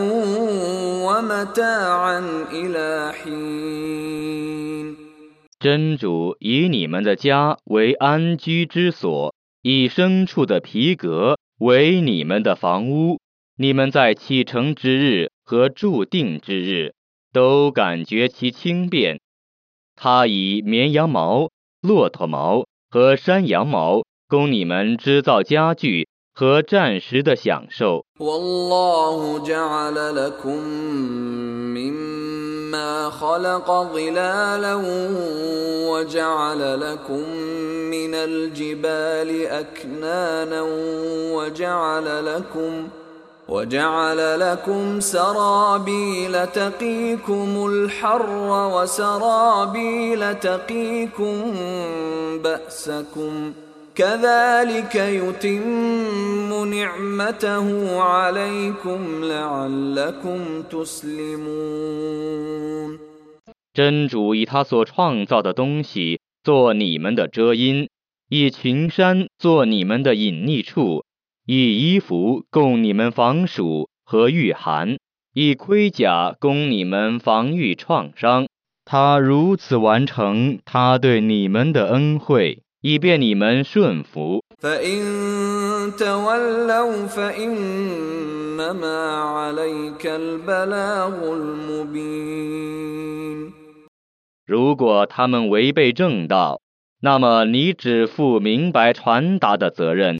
[1.05, 2.19] ومتاعا
[2.51, 4.95] إلى حين
[5.59, 13.18] 真主以你们的家为安居之所，以牲畜的皮革 为你们的房屋。
[13.56, 16.94] 你们在启程之日和注定之日，
[17.32, 19.20] 都感觉其轻便。
[19.94, 21.50] 他以绵羊毛、
[21.80, 28.04] 骆驼毛和山羊毛供你们织造家具和暂时的享受。
[32.74, 34.74] مما خلق ظلالا
[35.90, 37.28] وجعل لكم
[37.90, 40.62] من الجبال أكنانا
[41.34, 42.88] وجعل لكم
[43.48, 48.30] وجعل لكم سرابيل تقيكم الحر
[48.74, 51.54] وسرابيل تقيكم
[52.44, 53.52] بأسكم
[53.95, 62.19] كذلك يتم نعمته عليكم لعلكم تسلمون
[63.73, 67.89] 真主以他所创造的东西做你们的遮阴，
[68.29, 71.03] 以群山做你们的隐匿处，
[71.45, 74.97] 以衣服供你们防暑和御寒，
[75.33, 78.47] 以盔甲供你们防御创伤。
[78.85, 84.44] 他如此完成他对你们的恩惠， 以便你们顺服。
[94.46, 96.60] 如果他们违背正道
[97.00, 100.18] 那么你只负明白传达的责任。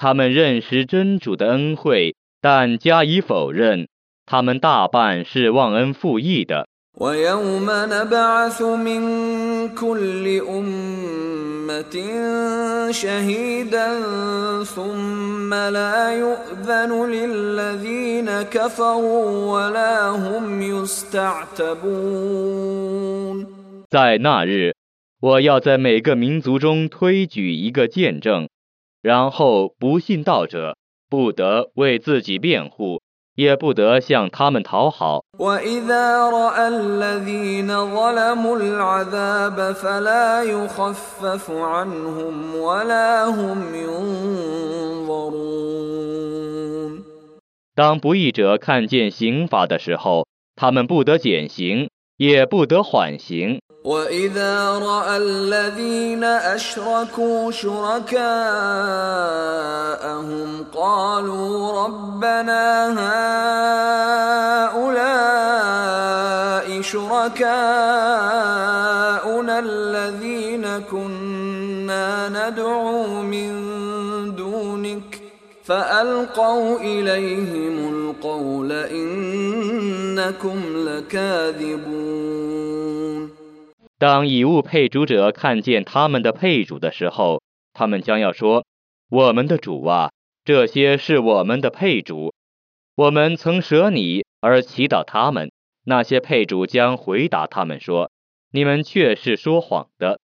[0.00, 3.88] 他们认识真主的恩惠，但加以否认。
[4.26, 6.66] 他们大半是忘恩负义的。
[6.98, 9.00] ويوم نبعث من
[9.74, 11.94] كل أمة
[12.90, 13.88] شهيدا
[14.64, 21.86] ثم لا يؤذن للذين كفروا ولا هم يستعتبون
[23.90, 24.74] 在那日，
[25.20, 28.48] 我要在每个民族中推举一个见证，
[29.01, 30.77] 然后不信道者
[31.09, 33.01] 不得为自己辩护
[33.35, 35.23] 也不得向他们讨好。
[47.73, 53.59] 当不义者看见刑罚的时候他们不得减刑也不得缓刑。
[53.83, 58.21] وإذا رأى الذين أشركوا شركاءهم
[60.73, 62.87] قالوا ربنا
[64.69, 65.21] هؤلاء
[66.81, 67.41] شركاؤنا
[69.59, 73.51] الذين كنا ندعو من
[74.35, 75.21] دونك
[75.63, 82.31] فألقوا إليهم القول إنكم لكاذبون
[84.01, 88.65] 当以物配主者看见他们的配主的时候，他们将要说，
[89.11, 90.09] 我们的主啊，
[90.43, 92.33] 这些是我们的配主，
[92.95, 95.51] 我们曾舍你而祈祷他们，
[95.85, 98.09] 那些配主将回答他们说，
[98.51, 100.19] 你们却是说谎的。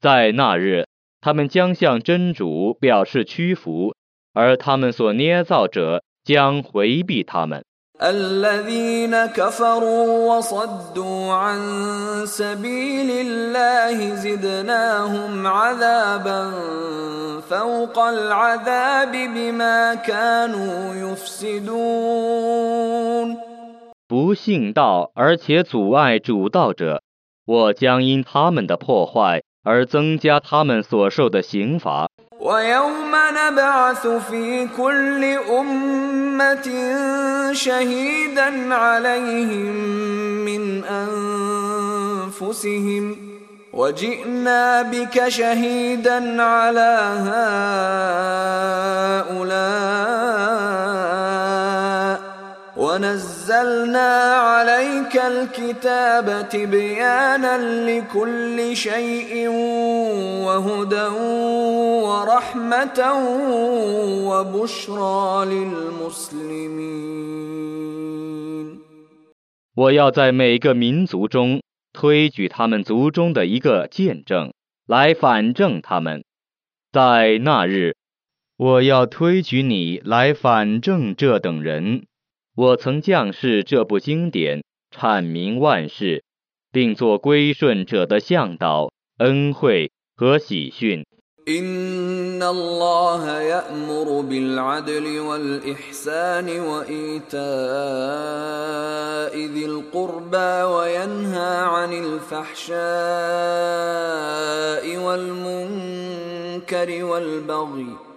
[0.00, 0.84] 在那日。
[1.23, 3.93] 他们将向真主表示屈服，
[4.33, 7.63] 而他们所捏造者将回避他们。
[8.01, 11.59] الذين كفروا وصدوا عن
[12.25, 16.51] سبيل الله زدناهم عذابا
[17.41, 21.77] فوق العذاب بما كانوا يفسدون
[24.07, 27.01] 不信道而且阻碍主道者，
[27.45, 32.09] 我将因他们的破坏 而增加他们所受的刑罚。
[32.39, 35.23] ويوم نبعث في كل
[35.59, 36.67] أمة
[37.53, 39.75] شهيدا عليهم
[40.45, 40.83] من
[42.33, 43.17] أنفسهم
[43.73, 46.99] وجئنا بك شهيدا على
[49.19, 49.59] هؤلاء
[52.77, 57.57] ونزلنا عليك الكتاب تبيانا
[57.89, 59.47] لكل شيء
[60.45, 61.07] وهدى
[62.07, 62.99] ورحمة
[64.29, 67.09] وبشرى للمسلمين
[69.75, 71.61] 我要在每个民族中
[71.93, 74.53] 推举他们族中的一个见证，
[74.85, 76.23] 来反证他们。
[76.91, 77.95] 在那日，
[78.57, 82.03] 我要推举你来反证这等人。
[82.55, 84.63] 我曾降示这部经典，
[84.95, 86.23] 阐明万事，
[86.71, 91.05] 并做归顺者的向导、恩惠和喜讯。
[91.47, 97.39] إن الله يأمر بالعدل والإحسان وإيتاء
[99.33, 102.75] ذي القربى وينهى عن الفحشاء
[104.97, 108.12] والمنكر والبغي يعظكم لعلكم تذكرون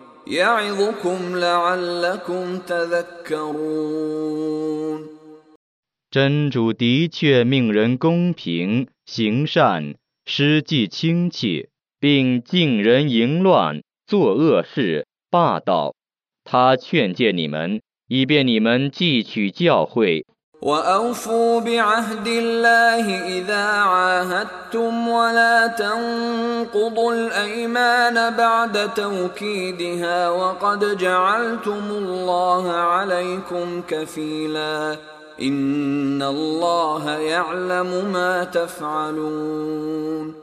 [6.12, 11.70] 真主的确命人公平、行善、施济亲戚，
[12.02, 15.96] 并禁人淫乱、作恶事、霸道。
[16.44, 20.26] 他劝诫你们，以便你们汲取教诲。
[20.63, 23.05] وأوفوا بعهد الله
[23.39, 34.97] إذا عاهدتم ولا تنقضوا الأيمان بعد توكيدها وقد جعلتم الله عليكم كفيلا
[35.43, 40.35] إن الله يعلم ما تفعلون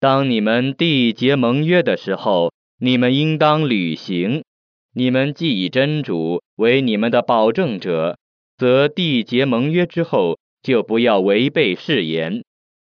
[0.00, 4.42] 当你们缔结盟约的时候，你们应当履行。
[4.94, 8.16] 你们既以真主为你们的保证者，
[8.60, 12.42] 则缔结盟约之后，就不要违背誓言。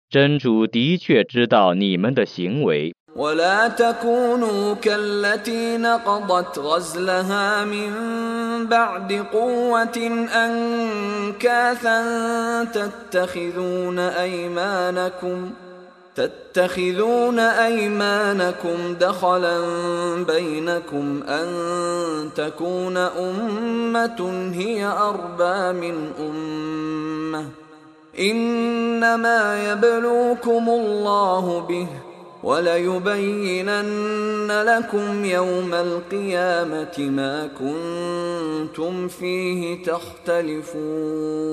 [0.09, 2.93] 真主的确知道你们的行为。
[3.17, 9.97] ولا تكونوا كالتي نقضت غزلها من بعد قوة
[10.45, 11.99] أنكاثا
[12.65, 15.51] تتخذون أيمانكم
[16.17, 19.61] تتخذون أيمانكم دخلا
[20.25, 21.49] بينكم أن
[22.37, 27.49] تكون أمة هي أربى من أمة
[28.21, 31.89] إنما يبلوكم الله به
[32.43, 33.83] وليبينن
[34.67, 41.47] لكم يوم القيامة ما كنتم فيه تختلفون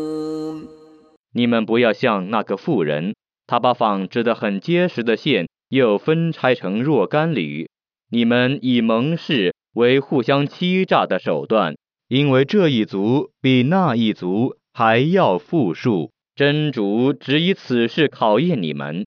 [1.36, 3.16] 你们不要像那个妇人，
[3.49, 7.69] 他把纺织的很结实的线又分拆成若干缕。
[8.11, 11.77] 你们以盟誓为互相欺诈的手段，
[12.07, 16.13] 因为这一族比那一族还要富庶。
[16.37, 19.05] 真主只以此事考验你们。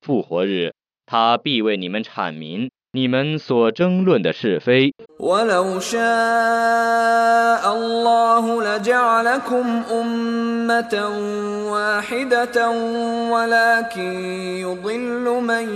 [0.00, 0.74] 复活日。
[1.06, 4.93] 他必为你们阐明你们所争论的是非。
[5.19, 6.03] ولو شاء
[7.75, 11.09] الله لجعلكم أمة
[11.71, 12.69] واحدة
[13.31, 14.13] ولكن
[14.61, 15.75] يضل من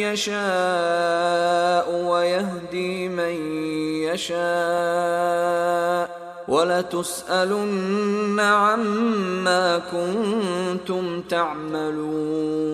[0.00, 3.34] يشاء ويهدي من
[4.02, 5.58] يشاء
[6.48, 12.68] ولتسألن عما كنتم تعملون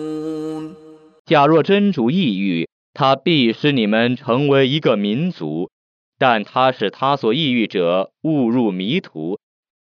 [1.25, 5.69] 假若真主意欲， 他必使你们成为一个民族；
[6.17, 9.37] 但他使他所意欲者误入迷途，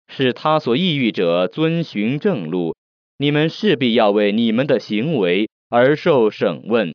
[0.08, 2.74] 使他所意欲者遵循正路。
[3.18, 6.92] 你们势必要为你们的行为而受审问。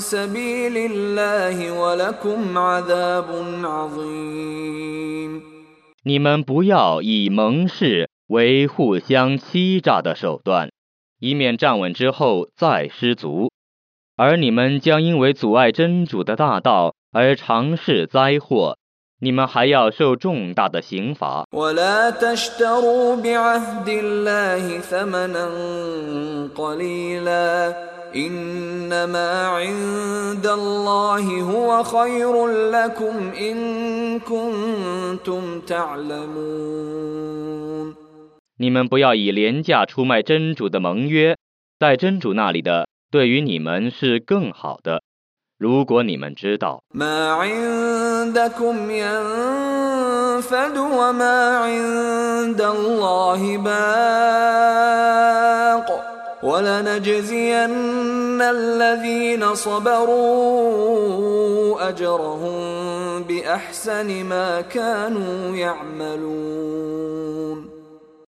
[0.00, 3.28] سبيل الله ولكم عذاب
[3.64, 5.42] عظيم
[6.02, 10.70] 你们不要以盟誓为互相欺诈的手段，
[11.20, 13.50] 以免站稳之后再失足，
[14.16, 18.76] 而你们将因为阻碍真主的大道而尝试灾祸。
[19.21, 21.45] 你们还要受重大的刑罚。
[38.57, 41.37] 你们不要以廉价出卖真主的盟约
[41.79, 45.01] 在真主那里的对于你们是更好的。
[45.57, 46.83] 如果你们知道，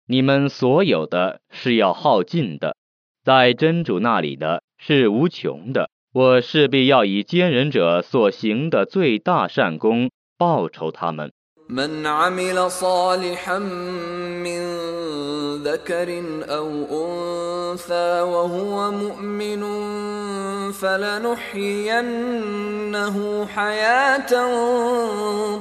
[0.06, 2.74] 你们所有的是要耗尽的，
[3.24, 5.88] 在真主那里的是无穷的。
[6.13, 11.31] 我势必要以奸人者所行的最大善功报酬他们。
[11.69, 14.61] من عمل صالحا من
[15.63, 19.63] ذكر أو أنثى وهو مؤمن
[20.71, 21.95] فلنحيينه
[23.45, 24.31] حياة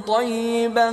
[0.07, 0.93] طيبة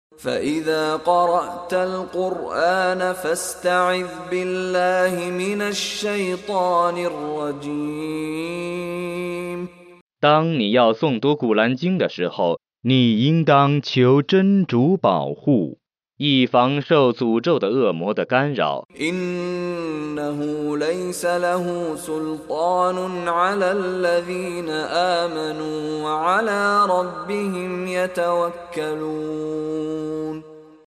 [10.19, 15.80] 当你要诵读古兰经的时候，你应当求真主保护。
[16.23, 18.85] 以防受诅咒的恶魔的干扰。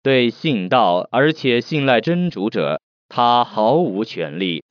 [0.02, 4.64] 对信道而且信赖真主者，他毫无权利。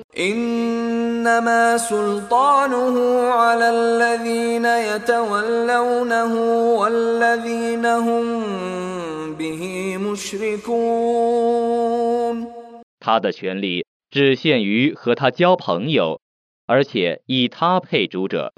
[13.00, 16.20] 他的权利只限于和他交朋友，
[16.66, 18.52] 而且以他配主者。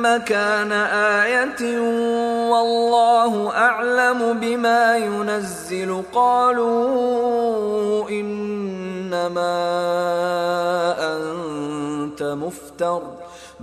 [0.00, 0.72] مكان
[1.22, 1.62] آية
[2.50, 9.56] والله أعلم بما ينزل قالوا إنما
[11.12, 13.02] أنت مفتر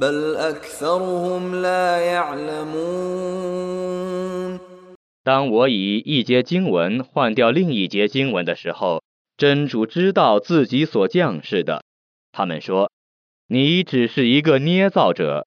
[0.01, 3.37] بل أكثرهم لا يعلمون
[5.23, 9.03] 当我以一节经文换掉另一节经文的时候，
[9.35, 11.83] 真主知道自己所降世的。
[12.31, 15.45] 他们说：“你只是一个捏造者。”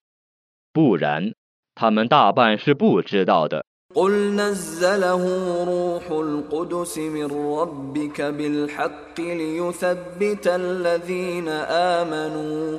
[0.72, 1.32] 不然，
[1.74, 3.64] 他们大半是不知道的。
[3.92, 5.22] قل نزله
[5.64, 7.26] روح القدس من
[7.58, 11.48] ربك بالحق ليثبت الذين
[11.98, 12.78] آمنوا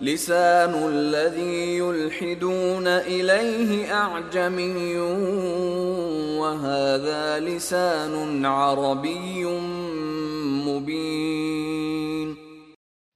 [0.00, 4.98] لسان الذي يلحدون إليه أعجمي
[6.38, 9.44] وهذا لسان عربي
[10.66, 12.36] مبين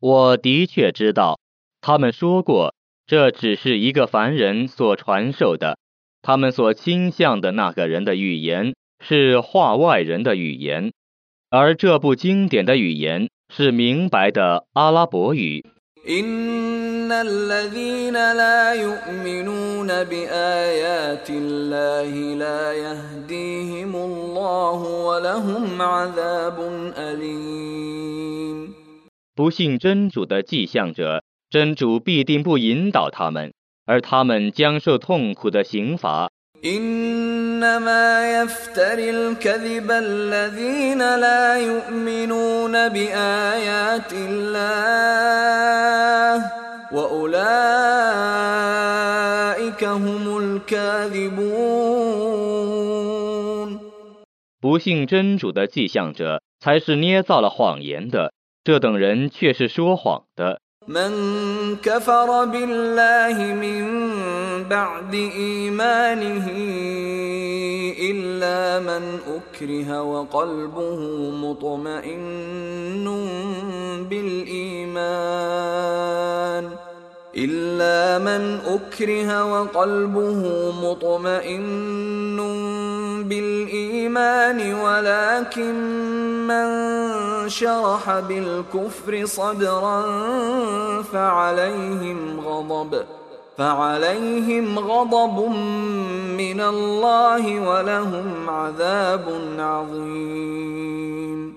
[0.01, 1.41] 我的确知道，
[1.81, 2.72] 他们说过，
[3.07, 5.76] 这只是一个凡人所传授的，
[6.22, 10.93] 他们所倾向的那个人的语言是化外人的语言，
[11.51, 15.66] 而这部经典的语言是明白的阿拉伯语。
[16.09, 26.59] إن الذين لا يؤمنون بآيات الله لا يهديهم الله ولهم عذاب
[26.97, 28.74] أليم
[29.35, 33.53] 不信真主的迹象者，真主必定不引导他们，
[33.85, 36.31] 而他们将受痛苦的刑罚。
[36.64, 45.39] إنما يفتري الكذب الذين لا يؤمنون بآيات الله
[46.93, 47.45] وأولئك
[49.85, 51.39] هم الكاذبون
[54.61, 58.33] 不信真主的迹象者，才是捏造了谎言的，
[58.64, 60.61] 这等人却是说谎的。
[60.88, 61.12] من
[61.84, 63.84] كفر بالله من
[64.70, 66.48] بعد إيمانه
[68.00, 71.00] إلا من أكره وقلبه
[71.32, 73.06] مطمئن
[74.10, 75.04] بالإيمان.
[77.37, 80.41] إلا من أكره وقلبه
[80.85, 82.39] مطمئن
[83.29, 85.74] بالإيمان ولكن
[86.49, 86.68] من
[87.49, 90.03] شرح بالكفر صدرا
[91.03, 93.05] فعليهم غضب
[93.59, 95.37] فعليهم غضب
[96.43, 99.24] من الله ولهم عذاب
[99.59, 101.55] عظيم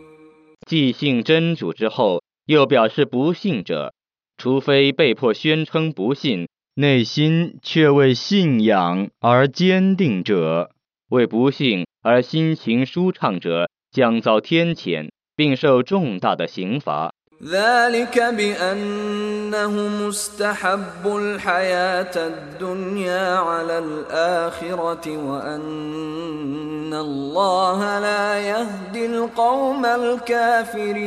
[0.67, 3.93] 既信真主之后，又表示不信者，
[4.37, 10.71] 除非被迫宣称不信，内心却为信仰而坚定者，
[11.09, 17.11] 为不信而心情舒畅者，将遭天谴，并受重大的刑罚。
[17.43, 31.01] ذلك بأنهم استحبوا الحياة الدنيا على الآخرة وأن الله لا يهدي القوم الكافرين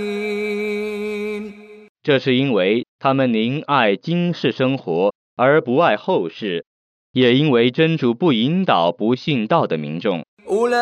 [2.03, 6.65] 这是因为 他们宁爱今世生活而不爱后世，
[7.13, 10.23] 也因为真主不引导不信道的民众。
[10.47, 10.75] أولئك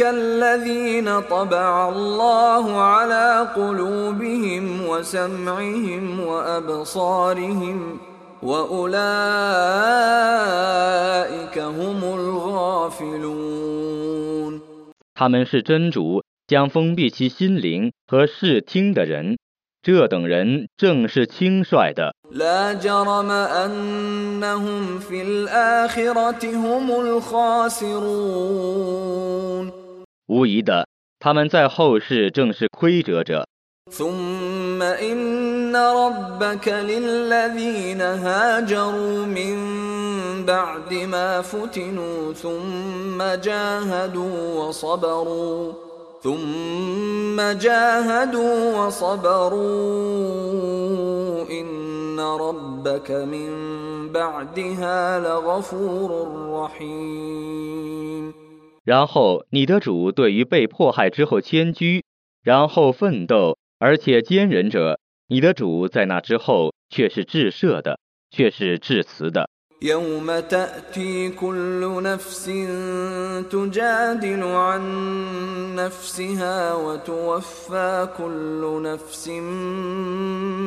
[0.00, 7.98] الذين طبع الله على قلوبهم وسمعهم وأبصارهم
[8.42, 8.94] وأولئك
[11.58, 13.34] هم الغافلون
[15.14, 19.38] 他们是真主将封闭其心灵和视听的人，
[19.82, 22.14] 这等人正是轻率的。
[22.30, 28.02] لا جرم أنهم في الآخرة هم الخاسرون
[30.26, 30.86] 无疑的，
[31.20, 33.46] 他们在后世正是亏折者。
[33.90, 45.72] ثم إن ربك للذين هاجروا من بعد ما فتنوا ثم جاهدوا وصبروا
[46.22, 49.60] ثم جاهدوا وصبروا
[51.50, 53.48] إن ربك من
[54.12, 56.10] بعدها لغفور
[56.50, 58.32] رحيم
[58.84, 62.04] 然后你的主对于被迫害之后迁居，
[62.42, 67.98] 然后奋斗而且坚忍者，你的主在那之后却是至赦的。
[68.36, 69.48] 却是致辞的。
[69.82, 72.44] يوم تأتي كل نفس
[73.50, 74.82] تجادل عن
[75.74, 79.28] نفسها وتوفى كل نفس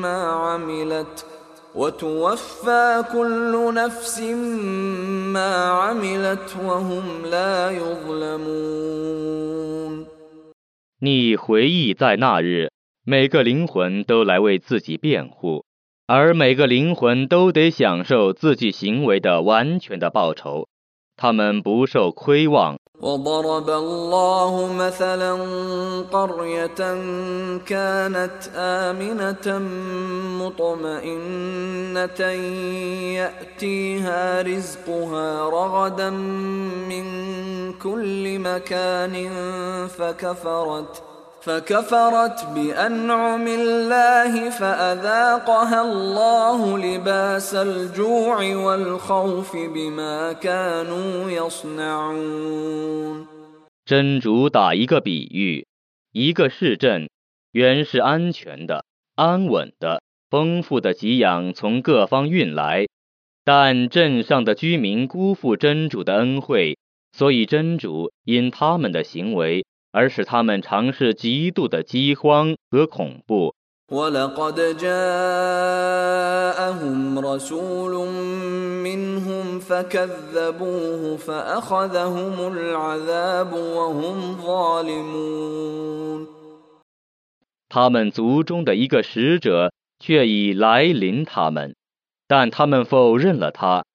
[0.01, 1.25] ما عملت
[1.75, 4.19] وتوفى كل نفس
[5.33, 9.27] ما عملت وهم لا يظلمون
[10.99, 12.69] 你回忆在那日，
[13.03, 15.63] 每个灵魂都来为自己辩护，
[16.11, 20.67] 而每个灵魂都得享受自己行为的完全的报酬，
[21.17, 22.77] 他们不受亏望。
[22.99, 25.33] وضرب الله مثلا
[26.11, 26.81] قرية
[27.65, 29.59] كانت آمنة
[30.41, 32.21] مطمئنة
[33.21, 36.09] يأتيها رزقها رغدا
[36.89, 37.05] من
[37.73, 39.29] كل مكان
[39.87, 41.03] فكفرت
[41.41, 53.27] فكفرت بأنعم الله فأذاقها الله لباس الجوع والخوف بما كانوا يصنعون
[53.85, 55.65] 真主打一个比喻，
[56.11, 57.09] 一个市镇
[57.53, 58.83] 原是安全的、
[59.15, 62.87] 安稳的、丰富的给养从各方运来，
[63.45, 66.77] 但镇上的居民辜负真主的恩惠，
[67.13, 73.53] 所以真主因他们的行为 而使他们尝试极度的饥荒和恐怖。
[73.89, 74.89] ولقد جاءهم
[77.19, 78.07] رسول
[78.83, 86.27] منهم فكذبوه فأخذهم العذاب وهم ظالمون
[87.69, 91.73] 他们族中的一个使者却已来临他们，
[92.27, 93.85] 但他们否认了他，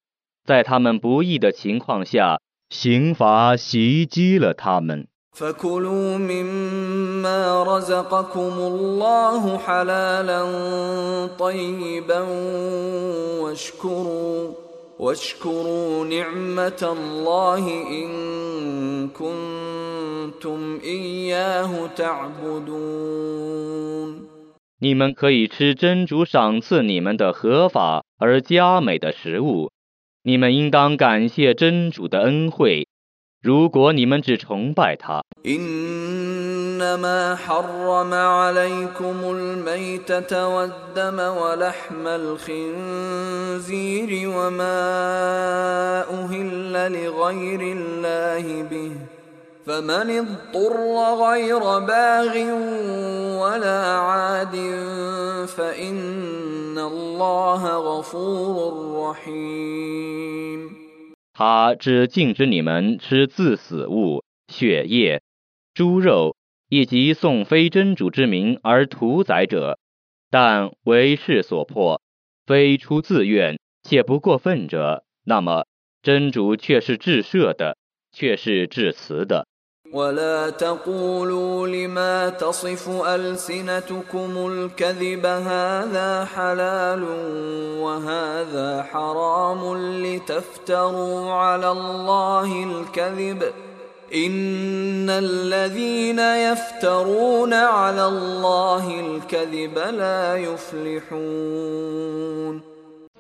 [0.47, 5.07] 在他们不义的情况下，刑罚袭击了他们。
[5.37, 10.43] فكلوا مما رزقكم الله حلالا
[11.39, 12.21] طيبا
[13.41, 14.53] واشكروا
[14.99, 17.65] واشكروا نعمة الله
[17.99, 18.09] إن
[19.09, 23.53] كنتم إياه تعبدون
[24.79, 29.71] 你们可以吃真主赏赐你们的合法而佳美的食物，
[30.25, 32.86] 你们应当感谢真主的恩惠。
[33.47, 44.81] 如果你们只崇拜他， إنما حرم عليكم الميتة والدم ولحم الخنزير وما
[46.11, 48.93] أهل لغير الله به
[49.67, 50.77] فمن اضطر
[51.27, 52.37] غير باغ
[53.43, 54.57] ولا عاد
[55.47, 58.73] فإن الله غفور
[59.11, 60.76] رحيم
[61.40, 65.22] 他只禁止你们吃自死物、血液、
[65.76, 66.36] 猪肉
[66.68, 69.78] 以及送非真主之名而屠宰者，
[70.32, 72.02] 但为事所迫，
[72.48, 75.68] 非出自愿且不过分者，那么
[76.02, 77.78] 真主却是至赦的，
[78.12, 79.48] 却是至慈的。
[79.93, 87.03] ولا تقولوا لما تصف ألسنتكم الكذب هذا حلال
[87.79, 93.53] وهذا حرام لتفتروا على الله الكذب
[94.15, 101.93] إن الذين يفترون على الله الكذب لا يفلحون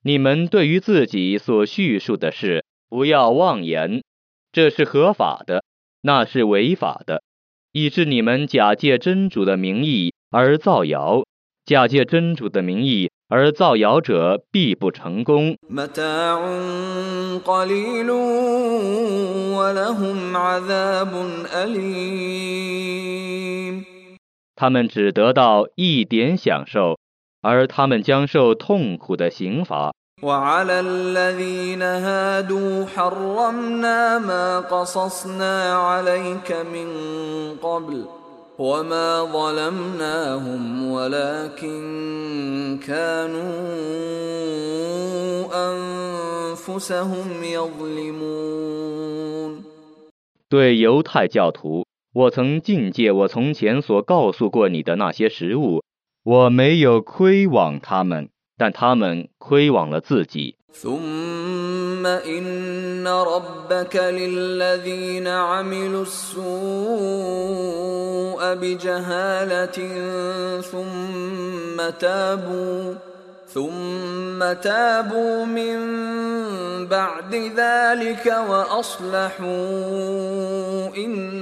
[0.05, 4.03] 你们对于自己所叙述的事，不要妄言，
[4.53, 5.63] 这是合法的，
[6.08, 7.22] 那是违法的。
[7.74, 11.24] 以致你们假借真主的名义而造谣。
[11.66, 15.58] 假借真主的名义而造谣者必不成功。
[24.56, 26.98] 他们只得到一点享受
[27.42, 29.92] 而他们将受痛苦的刑罚。
[30.23, 36.89] وعلى الذين هادوا حرمنا ما قصصنا عليك من
[37.59, 38.07] قبل
[38.59, 43.53] وما ظلمناهم ولكن كانوا
[45.51, 48.93] أنفسهم يظلمون
[50.49, 55.83] 对犹太教徒，我曾禁戒我从前所告诉过你的那些食物，
[56.23, 60.57] 我没有亏枉他们， 但他们亏枉了自己。
[60.73, 66.43] ثم إن ربك للذين عملوا السوء
[68.55, 69.79] بجهالة
[70.61, 72.95] ثم تابوا
[73.55, 75.79] ثم تابوا من
[76.87, 79.47] بعد ذلك وأصلحوا
[80.97, 81.33] إن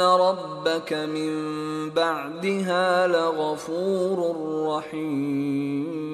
[0.00, 4.18] ربك من بعدها لغفور
[4.68, 6.08] رحيم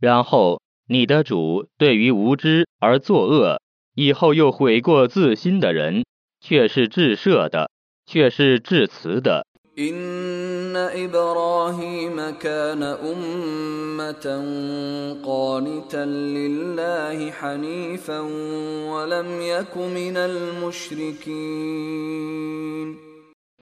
[0.00, 3.60] 然后你的主对于无知而作恶，
[3.94, 6.04] 以后又悔过自新的人，
[6.40, 7.70] 却是至赦的，
[8.06, 9.44] 却是至慈的。
[9.78, 14.26] إن إبراهيم كان أمة
[15.22, 18.20] قانتا لله حنيفا
[18.90, 21.28] ولم يك من المشركين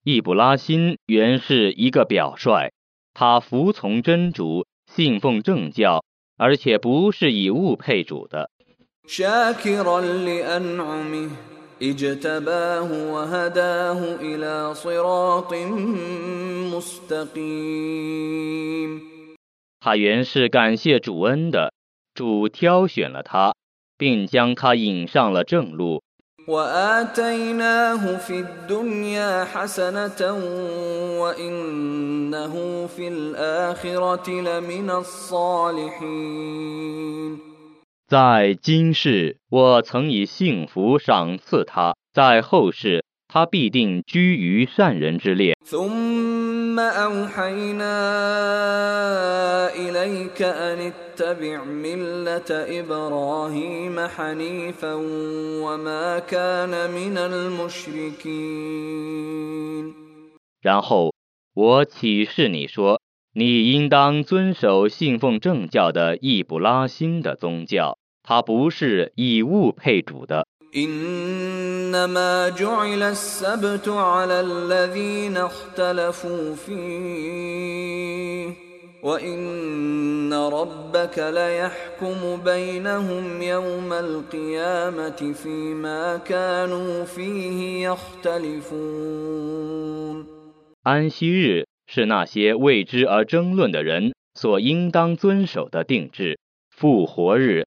[0.05, 2.71] 易卜拉欣原是一个表率，
[3.13, 4.65] 他服从真主，
[4.95, 6.03] 信奉正教，
[6.39, 8.49] 而且不是以物配主的。
[11.81, 15.55] شاكرا لأنعمه اجتباه وهداه إلى صراط
[16.75, 17.97] مستقيم
[19.81, 21.73] 他原是感谢主恩的，
[22.15, 23.53] 主挑选了他，
[23.97, 26.03] 并将他引上了正路。
[26.49, 30.21] وآتيناه في الدنيا حسنة
[31.21, 36.27] وإنه في الآخرة لمن الصالحين
[38.11, 45.55] 在今世，我曾以幸福赏赐他；在后世，他必定居于善人之列。
[45.65, 47.99] ثم أوحينا
[49.75, 54.95] إليك أن اتبع ملة إبراهيم حنيفا
[55.65, 58.27] وما كان من المشركين
[60.63, 61.13] 然后，
[61.55, 63.01] 我启示你说，
[63.33, 70.47] 你应当遵守信奉正教的易卜拉欣的宗教， 他不是以物配主的。
[70.77, 77.87] إنما جعل السبت على الذين اختلفوا فيه
[79.03, 89.57] وإن ربك ليحكم بينهم يوم القيامة فيما كانوا فيه يختلفون
[90.83, 96.39] 安息日是那些为之而争论的人所应当遵守的定制。
[96.71, 97.67] 复活日，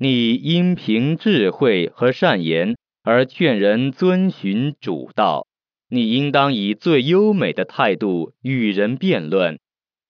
[0.00, 5.46] 你应凭智慧和善言而劝人遵循主道。
[5.88, 9.58] 你应当以最优美的态度与人辩论。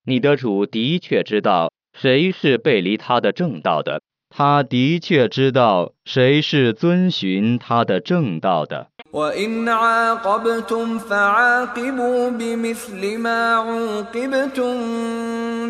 [0.06, 8.88] 你的主的确知道谁是背离他的正道的，他的确知道谁是遵循他的正道的。
[9.12, 14.74] وإن عاقبتم فعاقبوا بمثل ما عوقبتم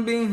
[0.04, 0.28] به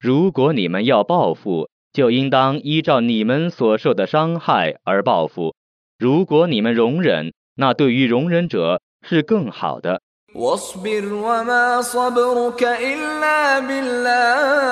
[0.00, 5.54] 如果你们要报复，就应当依照你们所受的伤害而报复；
[5.98, 10.00] 如果你们容忍，那对于容忍者是更好的。
[10.34, 14.64] واصبر وما صبرك إلا بالله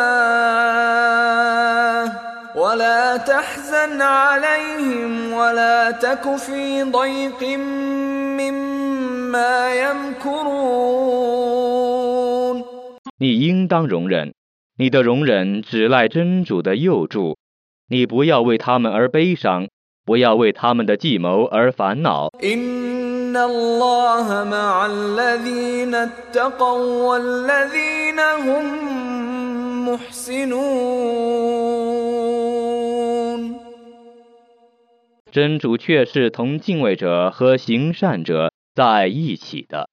[2.57, 7.43] ولا تحزن عليهم ولا تك في ضيق
[8.39, 11.13] مما يمكرون
[13.19, 14.35] 你应当容忍，
[14.77, 17.37] 你的容忍只赖真主的佑助。
[17.89, 19.69] 你不要为他们而悲伤，
[20.05, 22.31] 不要为他们的计谋而烦恼。
[23.27, 28.65] إن الله مع الذين اتقوا والذين هم
[29.89, 31.43] محسنون
[35.33, 39.93] 真主却是同敬畏者和行善者在一起的。